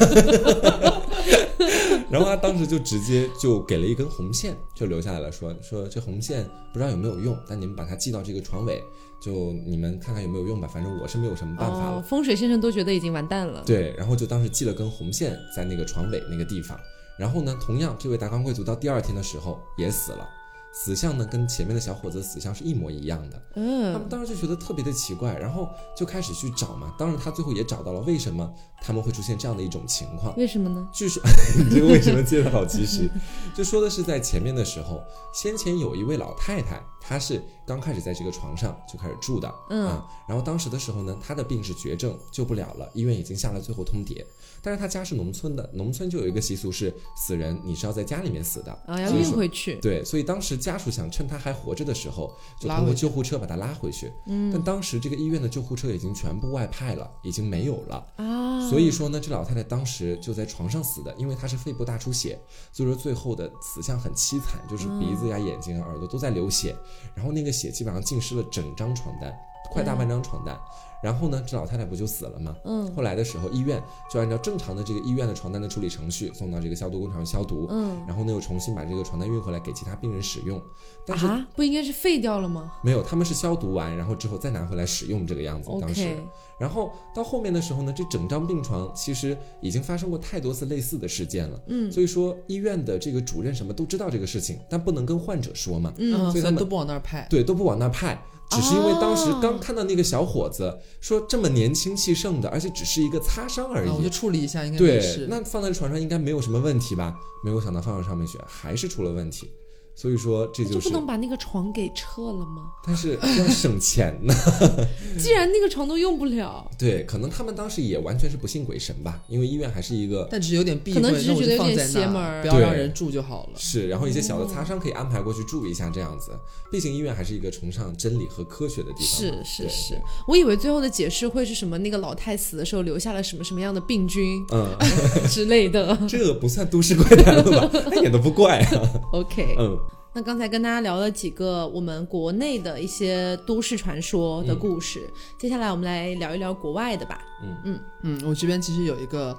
[2.10, 8.82] 然后他当时就直接就给了一根红线，就留下来了，说说这红线不知道有没有用，但你们把它系到这个床尾，
[9.20, 10.66] 就你们看看有没有用吧。
[10.66, 11.98] 反正我是没有什么办法了。
[11.98, 13.62] 哦，风水先生都觉得已经完蛋了。
[13.64, 16.76] 对，然后就当时系了根红线在那个床尾那个地方。
[17.16, 20.28] 然后呢，同样这位达官贵族到第二天的时候也死了，
[20.72, 23.42] 死相呢跟前面的小伙子的死相是一模一样的。
[23.56, 26.94] 嗯他们嗯，当时就觉得特别的奇怪，然后就开始去找嘛。
[26.98, 30.36] 当然，他最后也找到了为什么他们会出现这样的一种情况。
[30.36, 30.88] 为什么呢？
[30.92, 31.22] 据说
[31.58, 33.10] 你这个为什么接的好及时？
[33.54, 35.02] 就说的是在前面的时候，
[35.34, 44.24] 先前有一位老太太，她是刚开始在这个床上就开始住的，嗯啊，然后当时的时候呢，她的病是绝症，救不了了，医院已经下了最后通牒。
[44.62, 49.76] 但是他家是农村的，农村就有一个习俗是死人你是要在家里面死的，啊，要运回去。
[49.76, 54.12] 对，所以当时家属想趁他还活着的时候，就通过救护车把他拉回去。
[54.26, 58.06] 嗯，但当时这个医院的救护车已经全部外派了，已经没有了。
[58.16, 62.38] 啊，所以说呢，这老太太当时就在床上死的，因为她是肺部大出血，
[62.72, 66.76] 所以说最后的死相很凄惨，就是鼻子呀、眼睛啊、耳朵都在流血，
[67.14, 69.32] 然后那个血基本上浸湿了整张床单，
[69.72, 70.58] 快大半张床单。
[71.02, 72.54] 然后呢，这老太太不就死了吗？
[72.64, 80.60] 嗯后来的时候，医院就按照正常的这个医院的床单的处理程序，送到这个消毒工厂消毒，嗯然后呢又重新把这个床单运回来给其他病人使用。
[81.06, 85.70] 但是啊，不应该是废掉了吗没有，他们是消毒完，然后之后再拿回来使用这个样子。
[85.80, 86.16] 当时。
[86.60, 97.26] 然后到后面的时候呢，这整张病床其实已经发生过太多次类似的事件了，嗯所以说医院的这个主任什么都知道这个事情，但不能跟患者说嘛，嗯所以他们都不往那儿派。
[97.30, 98.22] 对，都不往那儿派。
[98.50, 104.10] 只是因为当时哦刚看到那个小伙子说这么年轻气盛的，而且只是一个擦伤而已，我就已。
[104.10, 105.28] 处理一下，应该没对事，。
[105.30, 107.16] 那放在床上应该没有什么问题吧？
[107.44, 109.48] 没有想到放到上面去还是出了问题，
[109.94, 110.74] 所以说这那就。
[110.76, 112.70] 就是不能把那个床给撤了吗？
[112.86, 114.34] 但是要省钱呢。
[115.18, 123.52] 既然那个床都用不了，对，可能他们当时也完全是不信鬼神吧，因为医院还是一个但只是有点避讳，可能只是觉得有点就放在那邪门不要让人住就好了。
[123.56, 126.32] 是，然后一些小的擦伤可以安排过去住一下，这样子。
[126.70, 134.68] 毕竟医院还是一个崇尚真理和科学的地方是是是，我以为最后的解释会是什么，那个老太死的时候留下了什么什么样的病菌嗯，
[135.28, 135.98] 之类的。
[136.08, 137.70] 这个不算都市怪谈了吧？
[137.96, 138.90] 一点都不怪啊。
[139.12, 139.78] OK，嗯，
[140.12, 147.20] 那刚才跟大家聊了几个我们国内的一些都市传说的故事，接下来我们来聊一聊国外的吧。
[147.42, 147.56] 嗯。
[147.64, 147.80] 嗯。
[148.02, 149.38] 嗯，我这边其实有一个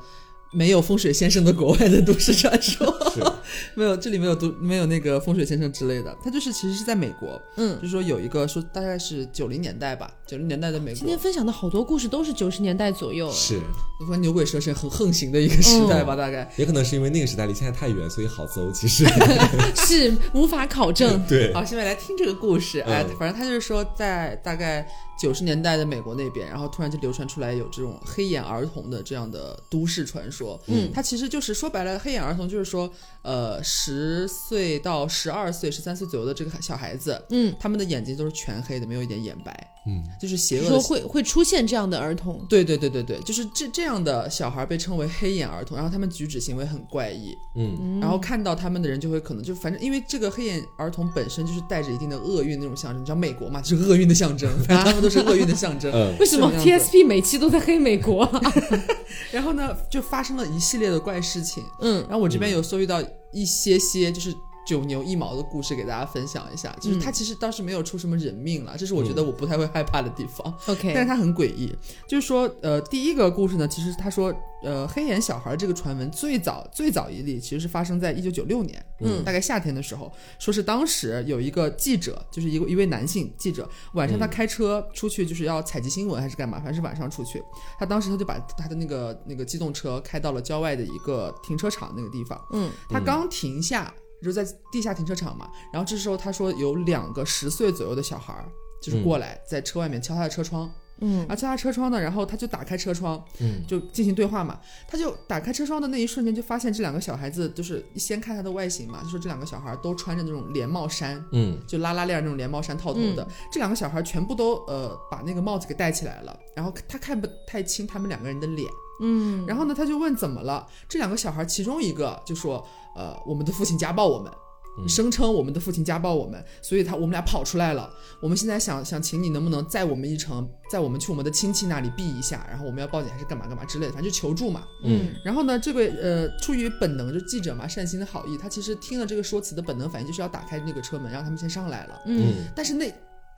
[0.52, 3.22] 没有风水先生的国外的都市传说，是，
[3.76, 13.60] 没有，这里没有读没有那个风水先生之类的，他就是其实是在美国，嗯就，是说有一个说大概是九零年代吧，九零年代的美国今天，分享的好多故事都是九十年代左右，哎是，
[14.06, 16.50] 说牛鬼蛇神很横行的一个时代吧，大概。
[16.58, 18.72] 也可能是因为那个时代离现在太远，所以好搜。
[18.72, 19.06] 其实，
[19.76, 21.22] 是无法考证。
[21.28, 22.80] 对，好，下面来听这个故事。
[22.82, 24.88] 哎，嗯反正他就是说，在大概
[25.20, 30.60] 九十年代的美国那边，然后突然就流传出来有这种黑眼儿童的这样的都市传说。
[30.68, 30.92] 嗯。
[30.94, 55.92] 它其实就是说白了，黑眼儿童就是说，呃，十岁到十二岁、十三岁左右的这个小孩子，嗯，他们的眼睛都是全黑的，没有一点眼白，嗯，就是邪恶说会会出现这样的儿童，对对对对对，就是这这样的小孩被称为黑眼儿童，然后他们举止行为很怪异，嗯，然后看到他们的人就会可能就反正因为这个黑眼儿童本身就是带着一定的厄运那种象征，你知道美国嘛，就是厄运的象征， 反正他们都是厄运的象征。
[55.92, 58.30] 嗯，为什么 TSP 每期都在黑美国？
[59.32, 61.64] 然后呢，就发生了一系列的怪事情。
[61.82, 62.02] 嗯。
[62.04, 64.34] 然后我这边有搜集到一些些就是
[64.66, 70.54] 九牛一毛的故事给大家分享一下，就是他其实当时没有出什么人命了，这是我觉得我不太会害怕的地方。
[70.68, 71.76] ，OK， 但是他很诡异，
[72.08, 87.42] 就是说，呃，第一个故事呢，其实他说，呃，黑眼小孩这个传闻最早最早一例其实是发生在一九九六年，嗯大概夏天的时候，说是当时有一个记者，就是一个一位男性记者，晚上他开车出去就是要采集新闻还是干嘛，反正是晚上出去，
[87.80, 92.70] 他当时他就把他的那个那个机动车开到了郊外的一个停车场那个地方，嗯。
[92.90, 95.50] 他刚停下，就在地下停车场嘛。
[95.72, 98.46] 然后这时候他说有两个十岁左右的小孩儿，
[98.82, 104.60] 就是过来在车外面敲他的车窗，嗯然后敲他车窗呢，然后他就打开车窗，嗯，就进行对话嘛。
[104.88, 111.24] 他就打开车窗的那一瞬间，就发现这两个小孩子就是先看他的外形嘛，就说这两个小孩都穿着那种连帽衫。
[111.32, 118.70] 嗯，就拉拉链儿那种连帽衫套头的，这两个小孩全部都呃把那个帽子给戴起来了，然后他看不太清他们两个人的脸，
[119.02, 120.66] 嗯，然后呢，他就问怎么了？
[120.88, 124.32] 这两个小孩其中一个就说，呃，我们的父亲家暴我们。
[124.32, 127.92] 嗯声称我们的父亲家暴我们，所以他我们俩跑出来了。
[128.22, 134.64] 我们现在想想请你能不能载我们一程，载我们去我们的亲戚那里避一下，然后我们要报警还是干嘛干嘛之类的，反正就求助嘛。
[134.86, 142.02] 嗯然后呢，这位呃出于本能，就记者嘛，善心的好意，他其实听了这个说辞的本能反应就是要打开那个车门，让他们先上来了。
[142.06, 142.90] 嗯但是那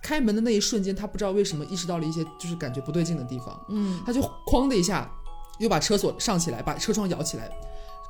[0.03, 5.09] 开门的那一瞬间，他不知道为什么意识到了一些就是感觉不对劲的地方，嗯他就哐的一下，
[5.59, 7.49] 又把车锁上起来，把车窗摇起来，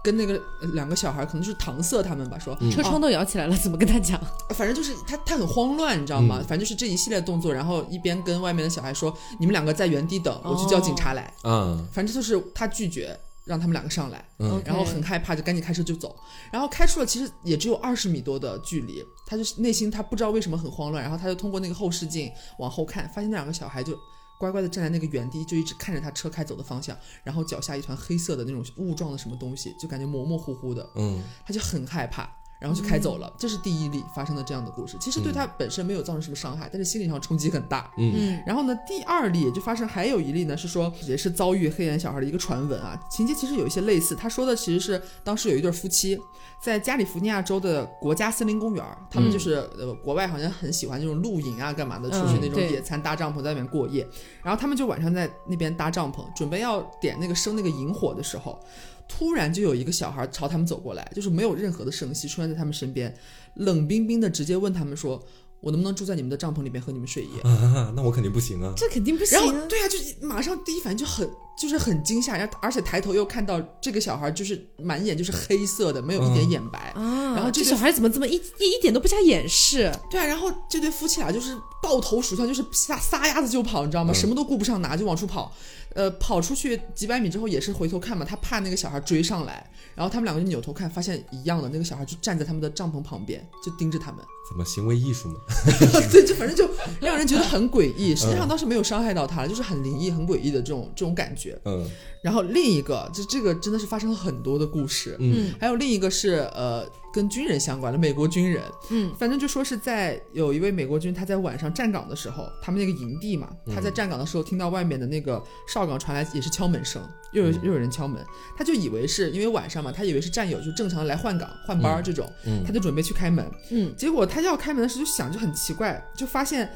[0.04, 4.20] 跟那个呃两个小孩可能就是搪塞他们吧，说，嗯车窗都摇起来了，怎么跟他讲？
[4.50, 6.40] 反正就是他他很慌乱，你知道吗？
[6.40, 11.34] 嗯反正就是这一系列动作，然后一边跟外面的小孩说，你们两个在原地等，我去叫警察来。
[11.44, 16.16] 嗯，反正就是他拒绝让他们两个上来，嗯然后很害怕，就赶紧开车就走。
[16.52, 23.98] 然后开出了其实也只有二十米多的距离，他就是内心他不知道为什么很慌乱，然后他就通过那个后视镜往后看，发现那两个小孩就。
[24.44, 32.30] 乖乖的站在那个原地，就一直看着他车开走的方向，然后脚下一团黑色的那种雾状的什么东西，就感觉模模糊糊的，嗯，他就很害怕。
[32.60, 33.30] 然后就开走了。
[33.38, 37.92] 这是第一例发生的这样的故事，其实对他本身没有造成什么伤害，但是心理上冲击很大。
[37.98, 44.16] 嗯嗯然后呢，第二例就发生还有一例呢，是说也是遭遇黑眼小孩的一个传闻啊，情节其实有一些类似。
[44.16, 46.18] 他说的其实是当时有一对夫妻
[46.64, 54.08] 在加利福尼亚州的国家森林公园儿，他们就是、呃国外好像很喜欢这种露营啊干嘛的，出去那种野餐搭帐篷在外面过夜，
[54.42, 58.58] 然后他们就晚上在那边搭帐篷，准备要点那个生那个萤火的时候。
[59.06, 63.14] 突然就有一个小孩朝他们走过来，就是没有任何的声息，出现在他们身边，
[63.56, 65.22] 冷冰冰的直接问他们说
[65.64, 68.74] ：“我能不能住在你们的帐篷里面和你们睡一夜？”啊，那我肯定不行啊。
[68.78, 69.46] 这肯定不行啊。
[69.46, 69.98] 然后对啊，就
[70.28, 76.92] 马上第一反应就很就是很惊吓，然后而且抬头又看到这个小孩就是满眼就是黑色的，没有一点眼白。
[76.96, 79.92] 啊，然后这这小孩怎么这么一一一点都不加掩饰？
[80.12, 84.12] 对啊，然后这对夫妻俩就是抱头鼠窜，就是撒撒丫子就跑，你知道吗？
[84.12, 85.52] 嗯什么都顾不上拿就往出跑。
[85.96, 94.20] 呃，跑出去几百米之后也是回头看嘛，他怕那个小孩追上来，然后他们两个就扭头看，发现一样的，那个小孩就站在他们的帐篷旁边，就盯着他们。
[94.50, 95.36] 怎么行为艺术嘛？
[96.12, 98.16] 对，就反正就让人觉得很诡异。
[98.16, 101.58] 实际上当时没有伤害到他，就是很灵异、很诡异的这种这种感觉。
[101.66, 101.90] 嗯
[102.22, 105.16] 然后另一个，就这个真的是发生了很多的故事。
[105.20, 117.60] 嗯还有另一个是呃跟军人相关的美国军人，嗯，反正就说是在有一位美国军他在晚上站岗的时候，他们那个营地嘛，他在站岗的时候听到外面的那个哨岗传来也是敲门声，又有嗯。
[117.62, 118.20] 又有人敲门，
[118.58, 126.68] 他就以为是因为晚上嘛，他以为是战友就正常的来换岗换班儿这种，嗯他就准备去开门，嗯，结果他要开门的时候就想就很奇怪，就发现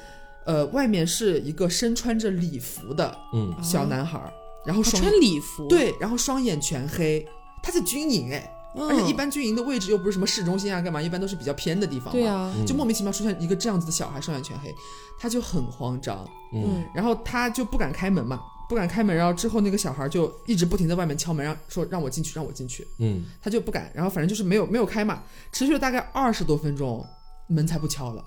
[0.46, 4.32] 呃外面是一个身穿着礼服的嗯小男孩儿，
[4.66, 7.26] 然后他双穿礼服，，对，然后双眼全黑，
[7.64, 11.02] 他在军营哎，嗯、而且一般军营的位置又不是什么市中心啊，干嘛？
[11.02, 12.12] 一般都是比较偏的地方嘛。
[12.12, 12.66] 对啊，嗯。
[12.66, 14.74] 就莫名其妙出现一个这样子的小孩，双眼全黑，
[15.20, 16.86] 他就很慌张，嗯。
[16.94, 23.24] 然后他就不敢开门嘛，不敢开门，然后之后那个小孩就一直不停在外面敲门，让说让我进去，让我进去，嗯。
[23.42, 27.06] 他就不敢，然后反正就是没有没有开嘛，持续了大概二十多分钟，
[27.48, 28.24] 门才不敲了。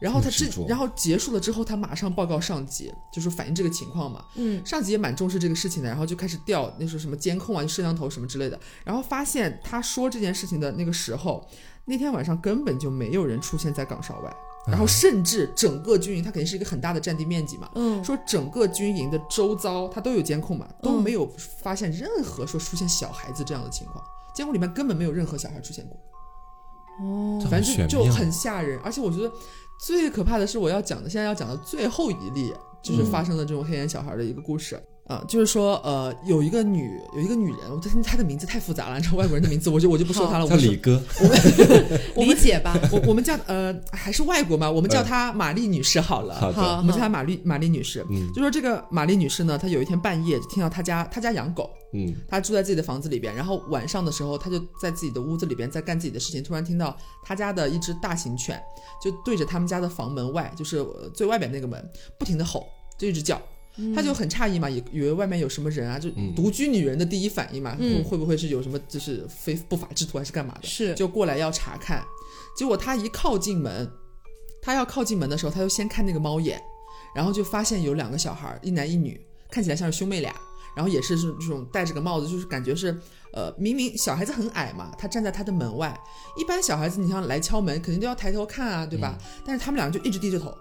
[0.00, 4.24] 然后他这然后结束了之后，他马上报告上级，就是反映这个情况嘛。
[4.34, 4.64] 嗯。
[4.64, 11.48] 上级也蛮重视这个事情的，然后就开始调那时候什么监控啊、摄像头什么之类的，然后发现他说这件事情的那个时候，
[11.86, 14.36] 那天晚上根本就没有人出现在岗哨外，
[14.68, 21.02] 然后甚至整个军营，它肯定是一个很大的占地面积嘛，嗯，说整个军营的周遭它都有监控嘛，都嗯。
[21.02, 21.30] 没有
[21.62, 24.04] 发现任何说出现小孩子这样的情况，
[24.34, 25.96] 监控里面根本没有任何小孩出现过。
[26.98, 29.30] 哦，反正就就很吓人，而且我觉得
[29.78, 34.80] 最可怕的是我要讲的，现在要讲的最后一例，就是发生的这种黑眼小孩的一个故事。
[35.06, 40.44] 啊、就是说，呃，有一个女，有一个女人，我她她的名字太复杂了，你知道外国人的名字，我就我就不说她了。
[40.44, 41.00] 我叫李哥，
[42.16, 42.76] 理解吧？
[42.90, 46.34] 我我们叫呃还是外国嘛，我们叫她玛丽女士好了。
[46.34, 48.04] 好，好我们叫她玛丽玛丽女士。
[48.10, 58.60] 嗯就说这个玛丽女士呢，她有一天半夜就听到她家她家养狗，嗯她住在自己的房子里边，然后晚上的时候，她就在自己的屋子里边在干自己的事情，突然听到她家的一只大型犬
[59.00, 61.88] 就对着他们家的房门外，就是呃最外边那个门，
[62.18, 62.66] 不停的吼，
[62.98, 63.40] 就一直叫。
[63.94, 70.66] 她就很诧异嘛，以以为外面有什么人啊，就嗯独居女人的第一反应嘛，嗯会会不会是有什么就是非不法之徒还是干嘛的？
[70.66, 72.02] 是，就过来要查看。
[72.56, 73.90] 结果他一靠近门，
[74.62, 76.58] 他要靠近门的时候，他就先看那个猫眼，
[77.14, 80.34] 然后就发现有两个小孩，一男一女，看起来像是兄妹俩，
[80.74, 82.98] 然后也是这种戴着个帽子，就是感觉是
[83.34, 85.94] 呃，明明小孩子很矮嘛，他站在他的门外，
[86.38, 89.18] 一般小孩子你像来敲门，肯定都要抬头看啊，对吧？
[89.44, 90.56] 但是他们两个就一直低着头，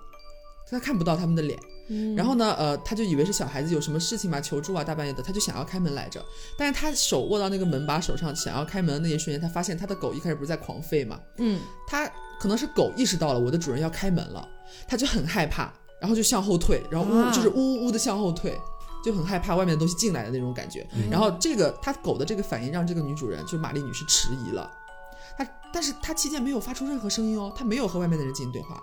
[0.70, 1.58] 他看不到他们的脸。
[1.88, 6.24] 嗯然后呢，呃，他就以为是小孩子有什么事情嘛，求助啊，大半夜的，他就想要开门来着。
[6.58, 14.48] 但是他手握到那个门把手上，想要开门的那一瞬间，他发现他的狗一开始不是在狂吠嘛，嗯他可能是狗意识到了我的主人要开门了，
[14.88, 18.58] 他就很害怕，然后就向后退，然后呜、啊就是呜呜呜的向后退，
[19.04, 20.86] 就很害怕外面的东西进来的那种感觉。
[21.10, 24.70] 然后这个他狗的这个反应让这个女主人就玛丽女士迟疑了，
[25.38, 28.82] 她但是她期间没有发出任何声音哦，她没有和外面的人进行对话。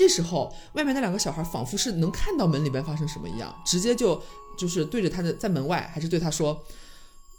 [0.00, 4.18] 这时候外面那两个小孩仿佛是能看到门里边发生什么一样，直接就
[4.56, 6.58] 就是对着他的在门外还是对他说，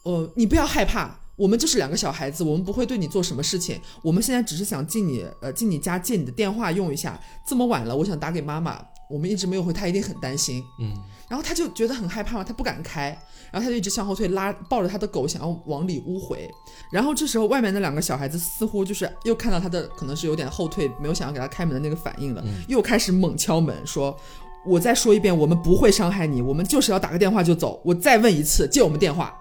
[0.04, 1.18] 呃，你不要害怕。
[1.38, 3.82] 我们就是两个小孩子，我们不会对你做什么事情。
[4.04, 7.20] 我们现在只是想进你呃进你家借你的电话用一下。
[7.48, 8.80] 这么晚了，我想打给妈妈，
[9.12, 10.64] 我们一直没有回，他一定很担心。
[10.80, 10.94] 嗯
[11.28, 13.18] 然后他就觉得很害怕嘛，他不敢开，
[13.52, 16.50] 然后他就一直向后退，拉抱着他的狗想要往里屋回。
[16.92, 24.18] 然后这时候外面那两个小孩子似乎就是又看到他的可能是有点后退，没有想要给他开门的那个反应了，又开始猛敲门说。
[24.64, 27.82] 我再说一遍，我们不会伤害你，我们就是要打个电话就走。
[27.84, 29.36] 我再问一次，借我们电话，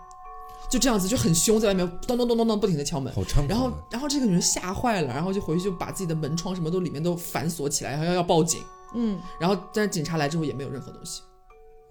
[0.70, 3.12] 就这样子就很凶，在外面咚咚咚咚咚不停的敲门。
[3.12, 3.46] 好猖狂啊。
[3.50, 8.62] 然后，然后这个女人吓坏了，然后就回去就把自己的门窗什么都里面都反锁起来，然后要要报警。
[8.94, 11.22] 嗯，然后但是警察来之后也没有任何东西。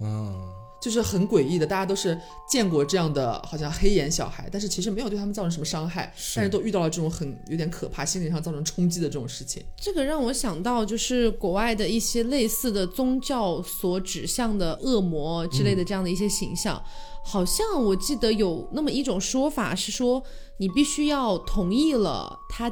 [0.02, 0.34] 嗯，
[0.82, 2.18] 就是很诡异的，大家都是
[2.50, 9.62] 见过这样的好像黑眼小孩，但是其实没有对他们造成什么伤害，但是都遇到了这种很有点可怕、心理上造成冲击的这种事情。
[9.76, 16.82] 这个让我想到，就是国外的一些类似的宗教所指向的恶魔之类的这样的一些形象，
[17.26, 20.24] 好像我记得有那么一种说法是说，
[20.58, 22.72] 你必须要同意了他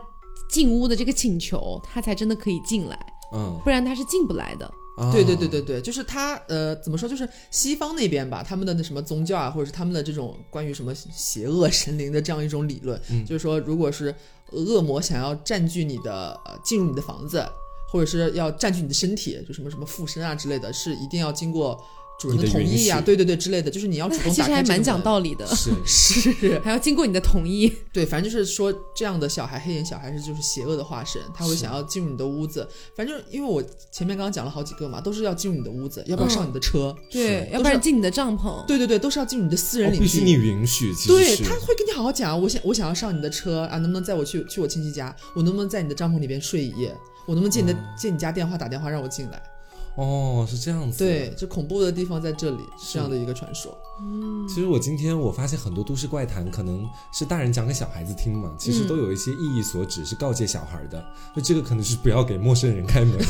[0.49, 2.97] 进屋的这个请求，他才真的可以进来，
[3.33, 4.65] 嗯，不然他是进不来的。
[4.97, 7.07] 啊对对对对对，就是他呃，怎么说？
[7.07, 14.13] 就是西方那边吧，他们的那什么宗教啊，或者是他们的这种关于什么邪恶神灵的这样一种理论，嗯就是说，如果是
[14.51, 17.45] 恶魔想要占据你的、呃、进入你的房子，
[17.91, 21.79] 或者是要占据你的身体，就什么什么附身啊之类的，是一定要经过
[22.19, 27.71] 主人你的同意啊，对对对之类的，就是你要主动打其实还蛮开门讲道理的，是 是， 还要经过你的同意。
[27.93, 32.67] 对，反正就是说这样的小孩，黑眼小孩是就是邪恶的化身，他会想要进入你的屋子。
[32.95, 33.61] 反正因为我
[33.91, 36.95] 前面刚刚讲了好几个嘛，都是要进入你的屋子，要不要上你的车？
[37.11, 38.65] 对，要不然进你的帐篷。
[38.65, 40.05] 对对对，都是要进入你的私人领地。
[40.05, 45.15] 哦必须你允许，其实对，他会跟你好好讲，我想我想要上你的车啊，能不能载我去去我亲戚家？
[45.35, 46.95] 我能不能在你的帐篷里边睡一夜？
[47.27, 49.41] 我能不能借你的、借你家电话打电话让我进来？
[49.97, 50.99] 哦，是这样子。
[50.99, 53.75] 对，，就恐怖的地方在这里，是这样的一个传说。
[53.99, 61.03] 嗯其实我今天我发现很多都市怪谈可能是大人讲给小孩子听嘛，其实嗯都有一些意义所指，是告诫小孩的。
[61.35, 63.17] 就这个可能是不要给陌生人开门。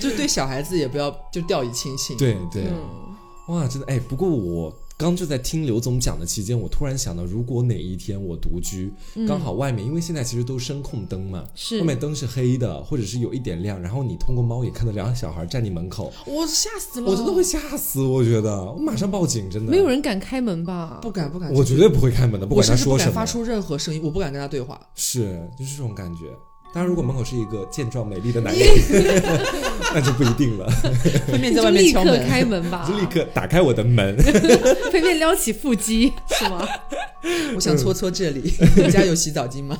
[0.00, 2.16] 就是对小孩子也不要就掉以轻心。
[2.16, 4.74] 对对，嗯，哇，真的哎，不过我。
[4.96, 8.92] 刚就在听刘总讲的期间，我突然想到，如果哪一天我独居，
[9.26, 21.00] 刚好外面因为现在其实都声控灯嘛，是外面灯是黑的，或者是有一点亮，然后你通过猫眼看到两个小孩站你门口，我吓死了，我真的会吓死，我觉得我马上报警，真的没有人敢开门吧？
[21.02, 23.26] 不敢不敢，我绝对不会开门的，不我管他说什么不敢发。
[23.26, 24.80] 出任何声音，我不敢跟他对话。
[24.94, 26.32] 是，就是这种感觉。
[26.74, 28.68] 当然，如果门口是一个健壮美丽的男人，
[29.94, 30.66] 那就不一定了。
[31.30, 34.16] 会面在外面敲门，开门吧就，立刻打开我的门。
[34.90, 36.66] 飞面撩起腹肌是吗？
[37.54, 38.52] 我想搓搓这里。
[38.76, 39.78] 你家有洗澡巾吗？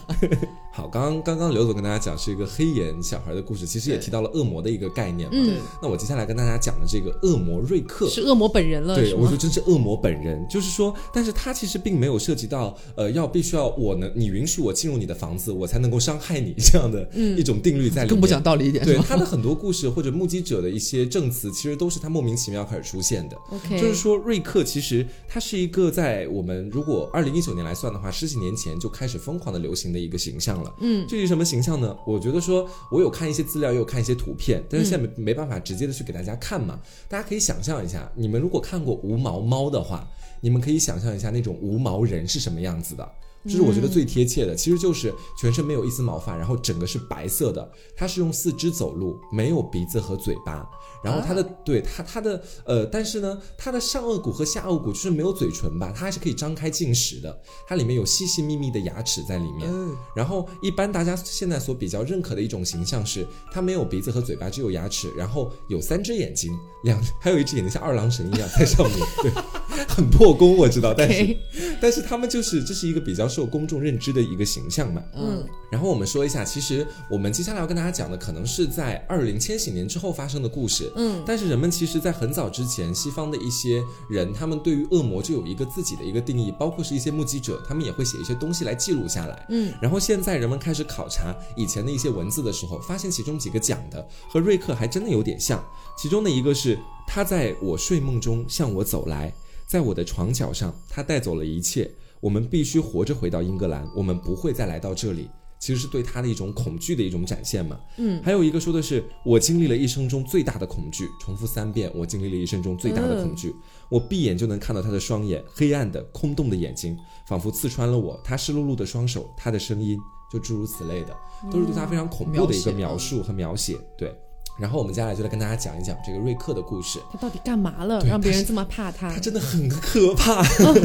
[0.73, 5.37] 好，刚刚刚刚刘总跟大家讲是一个黑眼小孩的故事，其实也提到了恶魔的一个概念嘛。
[5.37, 9.37] 嗯，那我接下来跟大家讲的这个恶魔瑞克，是恶魔本人了，对，我说？
[9.37, 18.09] 真是恶魔本人，就是说，但是他其实并没有涉及到，呃，要必须要我能你允许我进入你的房子，我才能够伤害你这样的一种定律在里面。
[18.09, 23.37] 更不讲道理一点，对他的很多故事或者目击者的一些证词，其实都是他莫名其妙开始出现的。
[23.51, 30.75] OK，就是说，瑞克其实他是一个在我们如果二零一九年来算的话，十几年前就开始疯狂的流行的一个形象了。
[30.81, 31.97] 嗯，至于什么形象呢？
[32.07, 36.81] 我觉得说，我有看一些资料，也有看一些图片，但是现在没没办法直接的去给大家看嘛。
[37.09, 40.07] 大家可以想象一下，你们如果看过无毛猫的话，
[40.41, 43.09] 你们可以想象一下那种无毛人是什么样子的。
[43.45, 50.67] 这是我觉得最贴切的，其实就是全身没有一丝毛发，然后整个是白色的，它是用四肢走路，没有鼻子和嘴巴，
[51.03, 59.71] 然后它的、对它它的呃，但是呢，它的上颚骨和下颚骨就是没有嘴唇吧，它还是可以张开进食的，它里面有细细密密的牙齿在里面。
[59.71, 66.51] 嗯，然后一般大家现在所比较认可的一种形象是，它没有鼻子和嘴巴，只有牙齿，然后有三只眼睛，
[66.85, 69.31] 两还有一只眼睛像二郎神一样在上面，对，
[69.89, 71.37] 很破功我知道，但是
[71.81, 75.03] 但是他们就是这是一个比较受公众认知的一个形象嘛。
[75.15, 80.91] 嗯，然后我们说一下，其实我们接下来要跟大家讲的可能是在二零千禧年之后发生的故事。
[80.97, 89.47] 嗯，但是人们其实，在很早之前，西方的一些人，他们对于恶魔就有一个自己的一个定义，包括是一些目击者，他们也会写一些东西来记录下来。
[89.51, 95.63] 嗯，然后现在人们开始考察以前的一些文字的时候，发现其中几个讲的和瑞克还真的有点像。
[95.97, 99.33] 其中的一个是他在我睡梦中向我走来，
[99.67, 101.91] 在我的床角上，他带走了一切。
[102.21, 105.29] 我们必须活着回到英格兰，我们不会再来到这里。
[105.61, 107.79] 其实是对他的一种恐惧的一种展现嘛。
[107.97, 113.55] 嗯，还有一个说的是我经历了一生中最大的恐惧，重复三遍，我经历了一生中最大的恐惧。
[113.91, 118.21] 我闭眼就能看到他的双眼，黑暗的、空洞的眼睛，仿佛刺穿了我。
[118.23, 119.99] 他湿漉漉的双手，他的声音，
[120.31, 121.17] 就诸如此类的，
[121.51, 123.79] 都是对他非常恐怖的一个描述和描写。
[123.97, 124.15] 对。
[124.57, 127.01] 然后我们接下来就来跟大家讲一讲这个瑞克的故事。
[127.11, 129.19] 他到底干嘛了，让别人这么怕他他？
[129.19, 130.45] 真的很可怕。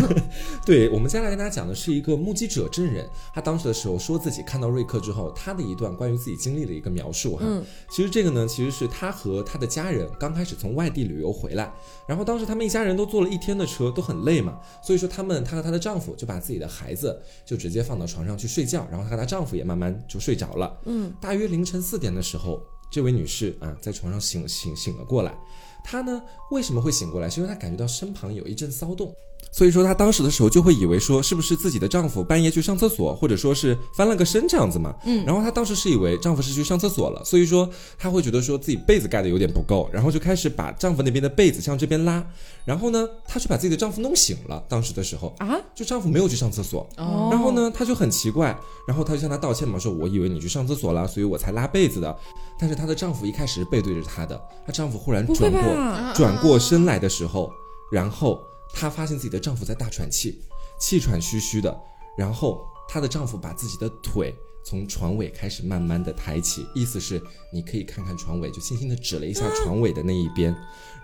[0.66, 7.44] 对，我们接下来跟大家讲的是一个目击者证人，他当时的时候说自己看到瑞克之后，他的一段关于自己经历的一个描述哈。
[7.46, 11.72] 嗯其实这个呢，其实是他和他的家人刚开始从外地旅游回来，
[12.08, 20.80] 然后当时他们一家人都坐了一天的车，都很累嘛，所以说他们她和她的丈夫就把自己的孩子就直接放到床上去睡觉，然后她和她丈夫也慢慢就睡着了。
[20.86, 22.62] 嗯，大约凌晨四点的时候，
[22.92, 25.38] 这位女士啊在床上醒醒醒了过来，
[25.84, 26.22] 她呢
[26.52, 27.30] 为什么会醒过来？
[27.30, 29.16] 是因为她感觉到身旁有一阵骚动。
[29.52, 34.94] 所以说，她当时的时候就会以为说，是不是自己的丈夫半夜去上厕所，或者说是翻了个身这样子嘛。
[35.06, 35.26] 嗯。
[35.26, 42.26] 然后她当时是以为丈夫是去上厕所了，所以说她会觉得说自己被子盖的有点不够，然后就开始把丈夫那边的被子向这边拉。
[42.64, 44.64] 然后呢，她就把自己的丈夫弄醒了。
[44.70, 46.88] 当时的时候啊，就丈夫没有去上厕所。
[46.98, 52.16] 哦然后呢，她就很奇怪，然后她就向他道歉嘛，说我以为你去上厕所了，所以我才拉被子的。
[52.60, 56.14] 但是她的丈夫一开始是背对着她的，她丈夫忽然转过？
[56.14, 57.52] 转过身来的时候，
[57.92, 58.40] 然后
[58.74, 60.42] 她发现自己的丈夫在大喘气，
[60.80, 61.76] 气喘吁吁的，
[62.18, 64.34] 然后她的丈夫把自己的腿
[64.66, 70.56] 从床尾开始慢慢的抬起，意思是你可以看看床尾，就轻轻的指了一下床尾的那一边。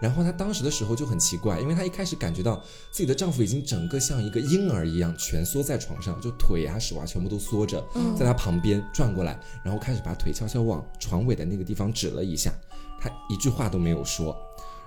[0.01, 2.61] 然后她当时的时候就很奇怪，因为她一开始感觉到
[2.91, 7.83] 自己的丈夫已经整个像一个婴儿一样蜷缩在床上，就腿啊手啊全部都缩着，
[8.17, 12.53] 在她旁边转过来，然后开始把腿悄悄往床尾的那个地方指了一下，
[12.99, 14.35] 她一句话都没有说。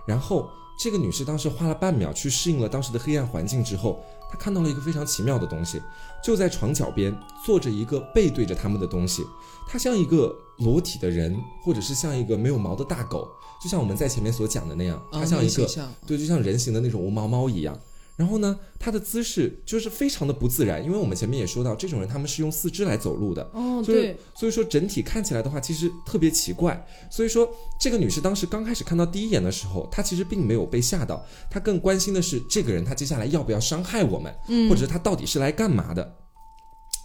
[0.07, 0.49] 然后
[0.79, 4.01] 这个女士当时花了半秒去适应了当时的黑暗环境之后，
[4.31, 5.83] 她看到了一个非常奇妙的东西，
[6.23, 7.13] 就在床脚边
[7.45, 9.27] 坐着一个背对着他们的东西，
[9.67, 13.29] 它像一个裸体的人，或者是像一个没有毛的大狗，
[13.61, 15.67] 就像我们在前面所讲的那样，它啊像一个
[16.07, 17.77] 对，就像人形的那种无毛猫一样。
[18.19, 26.85] 然后呢，她的姿势就是非常的不自然，因为我们前面也说到，这种人他们是用四肢来走路的，哦，对，所以说整体看起来的话，其实特别奇怪。
[27.09, 27.49] 所以说，
[27.81, 36.17] 这个女士当时刚开始看到第一眼的时候，她其实并没有被吓到，她更关心的是这个人他接下来要不要伤害我们，嗯或者是他到底是来干嘛的。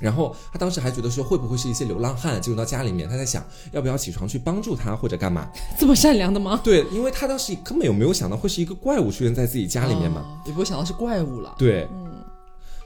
[0.03, 3.07] 然后她当时还觉得说，会不会是一些流浪汉进入到家里面？
[3.07, 3.41] 她在想，
[3.71, 5.49] 要不要起床去帮助他或者干嘛？
[5.79, 6.59] 这么善良的吗？
[6.61, 10.19] 对，因为她当时根本有没有想到会是一个怪物出现在自己家里面嘛。
[10.19, 11.55] 啊也不会想到是怪物了。
[11.57, 12.11] 对，嗯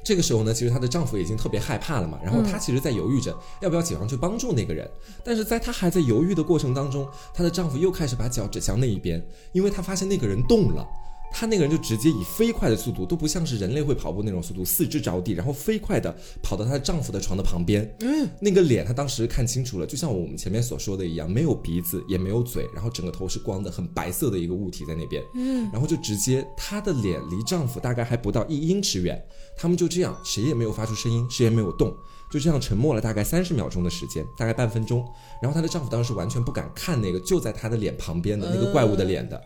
[0.04, 4.90] 这个时候呢，其实她的丈夫已经特别害怕了嘛，然后她其实在犹豫着要不要起床去帮助那个人，
[5.26, 9.22] 但是在她还在犹豫的过程当中，她的丈夫又开始把脚指向那一边，
[9.54, 10.88] 因为她发现那个人动了。
[11.32, 17.96] 他那个人就直接以飞快的速度，都不像是人类会跑步那种速度，四肢着地，然后飞快的跑到她的丈夫的床的旁边。
[18.00, 25.22] 嗯，那个脸她当时看清楚了，就像我们前面所说的一样，没有鼻子，也没有嘴，然后整个头是光的，很白色的一个物体在那边。
[25.36, 29.24] 嗯，然后就直接她的脸离丈夫大概还不到一英尺远，
[29.56, 31.96] 他们就这样，谁也没有发出声音，谁也没有动，
[32.32, 35.06] 就这样沉默了大概三十秒钟的时间，大概半分钟。
[35.42, 39.40] 然后她的丈夫当时完全不敢看那个就在她的脸旁边的那个怪物的脸的。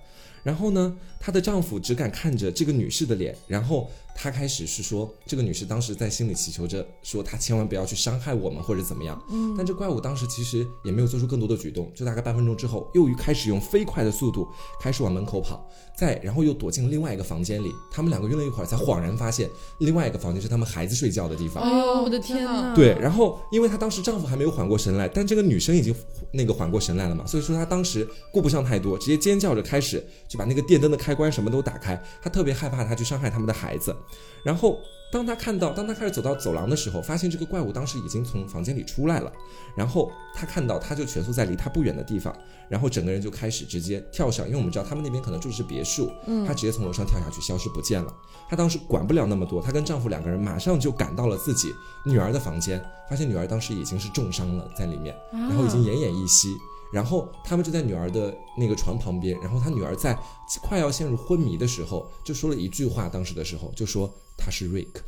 [0.44, 9.20] 然后呢，她的丈夫只敢看着这个女士的脸，然后他开始是说，这个女士当时在心里祈求着，说她千万不要去伤害我们或者怎么样。
[9.30, 14.48] 嗯，但这怪物当时其实也没有做出更多的举动，就大概半分钟之后，又开始用飞快的速度
[14.80, 17.74] 开始往门口跑，再然后又躲进另外一个房间里。
[17.92, 19.50] 他们两个晕了一会儿，才恍然发现
[19.80, 21.64] 另外一个房间是他们孩子睡觉的地方。
[21.64, 22.76] 哎呦，我的天哪！
[22.76, 25.94] 对，然后因为她当时丈夫还没有缓过神来，但这个女生已经
[26.32, 33.96] 那个缓过神来了嘛，所以说她当时顾不上太多，直接尖叫着开始就把那个电灯的开关什么都打开，她特别害怕她去伤害他们的孩子。
[34.44, 34.80] 然后
[35.12, 39.32] 当他看到，当他开始走到走廊的时候，发现这个怪物当时已经从房间里出来了，
[39.76, 42.34] 然后他看到他就蜷缩在离他不远的地方，
[42.70, 48.14] 然后整个人就开始直接跳上，因为我们知道他们那边可能住的是别墅，嗯，她直接从楼上跳下去，消失不见了。
[48.50, 51.74] 她当时管不了那么多，她跟丈夫两个人马上就赶到了自己
[52.06, 56.56] 女儿的房间，发现女儿当时已经是重伤了在里面，然后已经奄奄一息。
[56.92, 60.18] 然后他们就在女儿的那个床旁边，然后他女儿在
[60.62, 65.02] 快要陷入昏迷的时候，就说了一句话，当时的时候就说他是瑞克，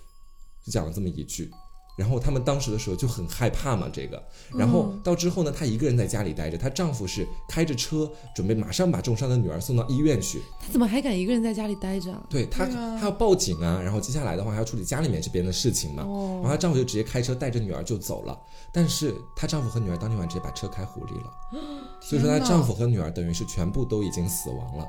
[0.66, 1.52] 就讲了这么一句。
[1.96, 4.22] 然后他们当时的时候就很害怕嘛，这个。
[4.56, 10.42] 然后到之后呢，她一个人在家里待着，她丈夫是开着车准备马上把重伤的女儿送到医院去。
[10.60, 12.24] 她怎么还敢一个人在家里待着啊？
[12.30, 16.04] 对她，她要报警啊，然后接下来的话还要处理家里面这边的事情嘛。
[16.04, 18.38] 哦然后她丈夫就直接开车带着女儿就走了，
[18.72, 21.32] 但是她丈夫和女儿当天晚上直接把车开湖里了，
[22.02, 24.86] 所以说她丈夫和女儿等于是全部都已经死亡了。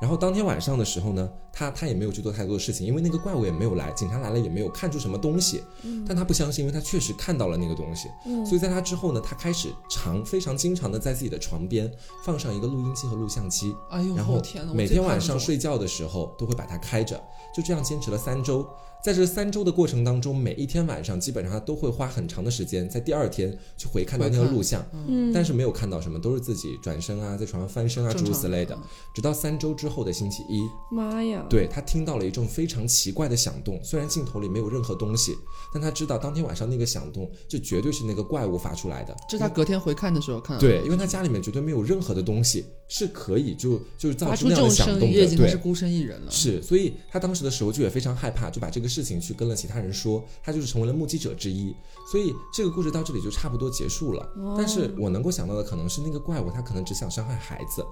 [0.00, 5.62] 然后当天晚上的时候呢，他他也没有去做太多的事情，因为那个怪物也没有来，警察来了也没有看出什么东西。
[6.06, 8.08] 但他不相信，因为他确实看到了那个东西。
[8.46, 11.90] 所以在他之后呢，他开始常非常经常的在自己的床边
[12.24, 14.40] 放上一个录音机和录像机，哎呦，然后！
[14.72, 17.22] 每天晚上睡觉的时候都会把它开着，
[17.54, 18.66] 就这样坚持了三周。
[19.02, 28.78] 在这三周的过程当中，每一天晚上基本上他都会花很长的时间，在第二天去回看到那个录像，嗯，但是没有看到什么，都是自己转身啊，在床上翻身啊，诸如此类的。
[29.14, 31.46] 直到三周之后的星期一，妈呀！
[31.48, 35.34] 对他听到了一阵非常奇怪的响动，虽然镜头里没有任何东西，
[35.72, 39.16] 但他知道当天晚上那个响动就绝对是那个怪物发出来的。
[39.28, 40.68] 这是他隔天回看的时候看到的。
[40.68, 45.56] 对，因为他家里面绝对没有任何的东西是可以就就是造发出出那样的响动的，对是。
[45.56, 46.30] 孤身一人了。
[46.30, 51.72] 是，所以他当时的时候就也非常害怕，就把这个事情去跟了其他人说，他就是成为了目击者之一。
[52.10, 54.28] 所以这个故事到这里就差不多结束了。
[54.56, 57.84] 但是我能够想到的可能是那个怪物，他可能只想伤害孩子。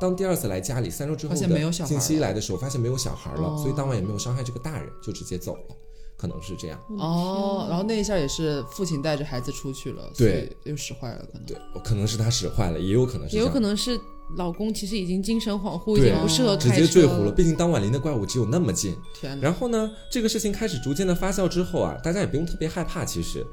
[0.00, 5.76] 当第二次来家里，三周之后发现没有的小孩星期来的时候，发现没有小孩了，哦所以当晚也没有伤害这个大人，就直接走了，
[6.16, 6.80] 可能是这样。
[6.96, 11.44] 哦，然后那一下也是父亲带着孩子出去了，对，所以又使坏了，可能。
[11.44, 14.00] 对，可能是他使坏了，也有可能是也有可能是
[14.36, 17.32] 老公其实已经精神恍惚，已经不适合直开车接坠湖了。
[17.32, 18.94] 毕竟当晚离那怪物只有那么近。
[19.18, 23.04] 天，然后呢，这个事情开始逐渐的发酵之后啊，大家也不用特别害怕。
[23.04, 23.44] 其实，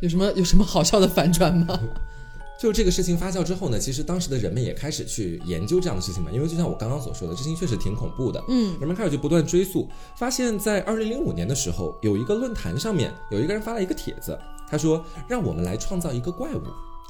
[0.00, 1.78] 有什么有什么好笑的反转吗？
[2.56, 8.42] 就这个事情发酵之后呢，其实当时的人们也开始去研究这样的事情嘛，因为就像我刚刚所说的，这事情确实挺恐怖的。
[8.48, 14.38] 嗯，人们开始就不断追溯，发现，在二零零五年的时候，有一个论坛上面有一个人发了一个帖子，
[14.70, 16.62] 他说让我们来创造一个怪物。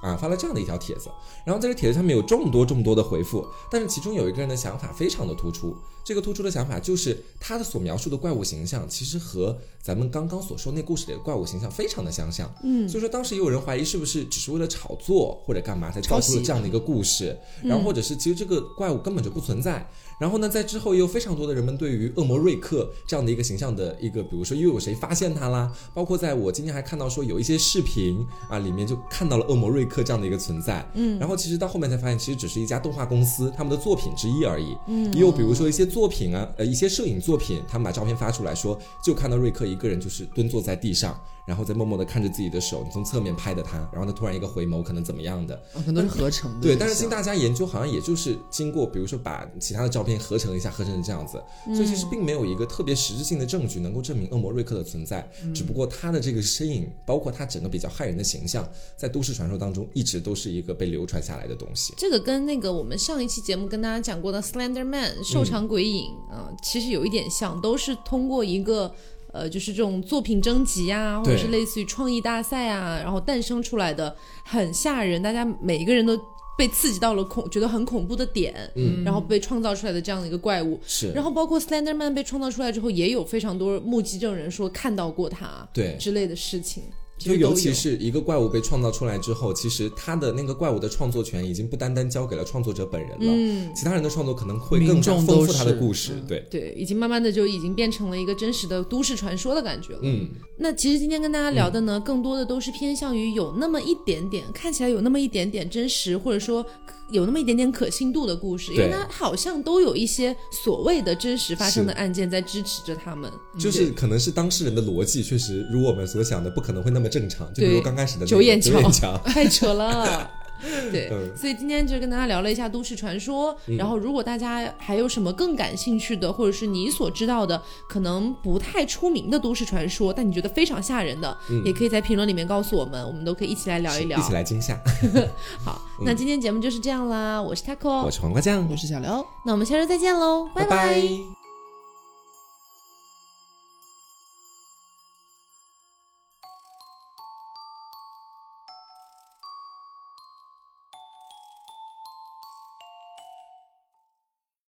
[0.03, 1.09] 啊，发了这样的一条帖子，
[1.47, 5.75] 然后在这帖子上面有众多众多的回复，但是其中有一个人的想法非常的突出，
[6.05, 19.89] 这个突出的想法就是他的所描述的怪物形象，其实和咱们刚刚所说那故事里的怪物形象非常的相像，嗯，所以说当时也有人怀疑是不是只是为了炒作或者干嘛才造出了这样的一个故事，然后或者是其实这个怪物根本就不存在，
[20.19, 46.61] 然后呢，在之后也有非常多的人们对于恶魔瑞克这样的一个形象的一个，比如说又有谁发现他啦，包括在我今天还看到说有一些视频啊，里面就看到了恶魔瑞克这样的一个存在，嗯，然后其实到后面才发现，其实只是一家动画公司他们的作品之一而已，嗯，也有比如说一些作品啊，呃，一些摄影作品，他们把照片发出来说，就看到瑞克一个人就是蹲坐在地上，然后再默默地看着自己的手，你从侧面拍的他，然后他突然一个回眸，可能怎么样的，啊，可能是合成的。
[46.61, 51.43] 对，但是经大家研究，好像也就是经过，比如说把其他的照片合成一下，合成成这样子，
[51.75, 55.29] 所以其实并没有一个特别实质性的证据能够证明恶魔瑞克的存在。
[55.55, 58.67] 只不过他的这个身影，包括他整个比较骇人的形象，
[58.97, 61.93] 在都市传说当中一直都是一个被流传下来的东西。
[61.99, 68.95] 这个跟那个我们上一期节目跟大家讲过的 Slender Man 瘦长鬼影啊、呃其实有一点像，都是通过一个。
[69.35, 76.17] 呃，就是这种作品征集啊，或者是类似于创意大赛啊，然后诞生出来的很吓人，大家每一个人都
[76.57, 80.79] 被刺激到了恐，觉得很恐怖的点，嗯然后被创造出来的这样的一个怪物。
[80.87, 85.97] 是，然后包括 Slender Man 被创造出来之后，也有非常多目击证人说看到过他对。
[85.99, 96.13] 之类的事情，其就尤其是一个怪物被创造出来之后，其实他的那个怪物的创作权已经不单单交给了创作者本人了，嗯，其他人的创作可能会更丰富他的故事。
[96.15, 100.01] 嗯对，对，已经慢慢的就已经变成了一个真实的都市传说的感觉了。
[100.03, 106.67] 嗯，那其实今天跟大家聊的呢，更多的都是偏向于有那么一点点，看起来有那么一点点真实，或者说
[107.15, 113.31] 有那么一点点可信度的故事，因为对它好像都有一些所谓的真实发生的案件在支持着他们。
[113.59, 120.29] 就是可能是当事人的逻辑确实如我们所想的不可能会那么正常，就比如刚开始的九眼桥， 太扯了。
[120.91, 123.57] 对，嗯所以今天就跟大家聊了一下都市传说。
[123.79, 134.19] 然后，如果大家还有什么更感兴趣的，或者是你所知道的可能不太出名的都市传说，但你觉得非常吓人的，也可以在评论里面告诉我们，我们都可以一起来聊一聊。
[134.19, 134.79] 一起来惊吓。
[135.65, 139.25] 好，那今天节目就是这样啦，我是 taco，我是黄瓜酱，我是小刘。
[139.45, 141.44] 那我们下周再见喽，拜拜拜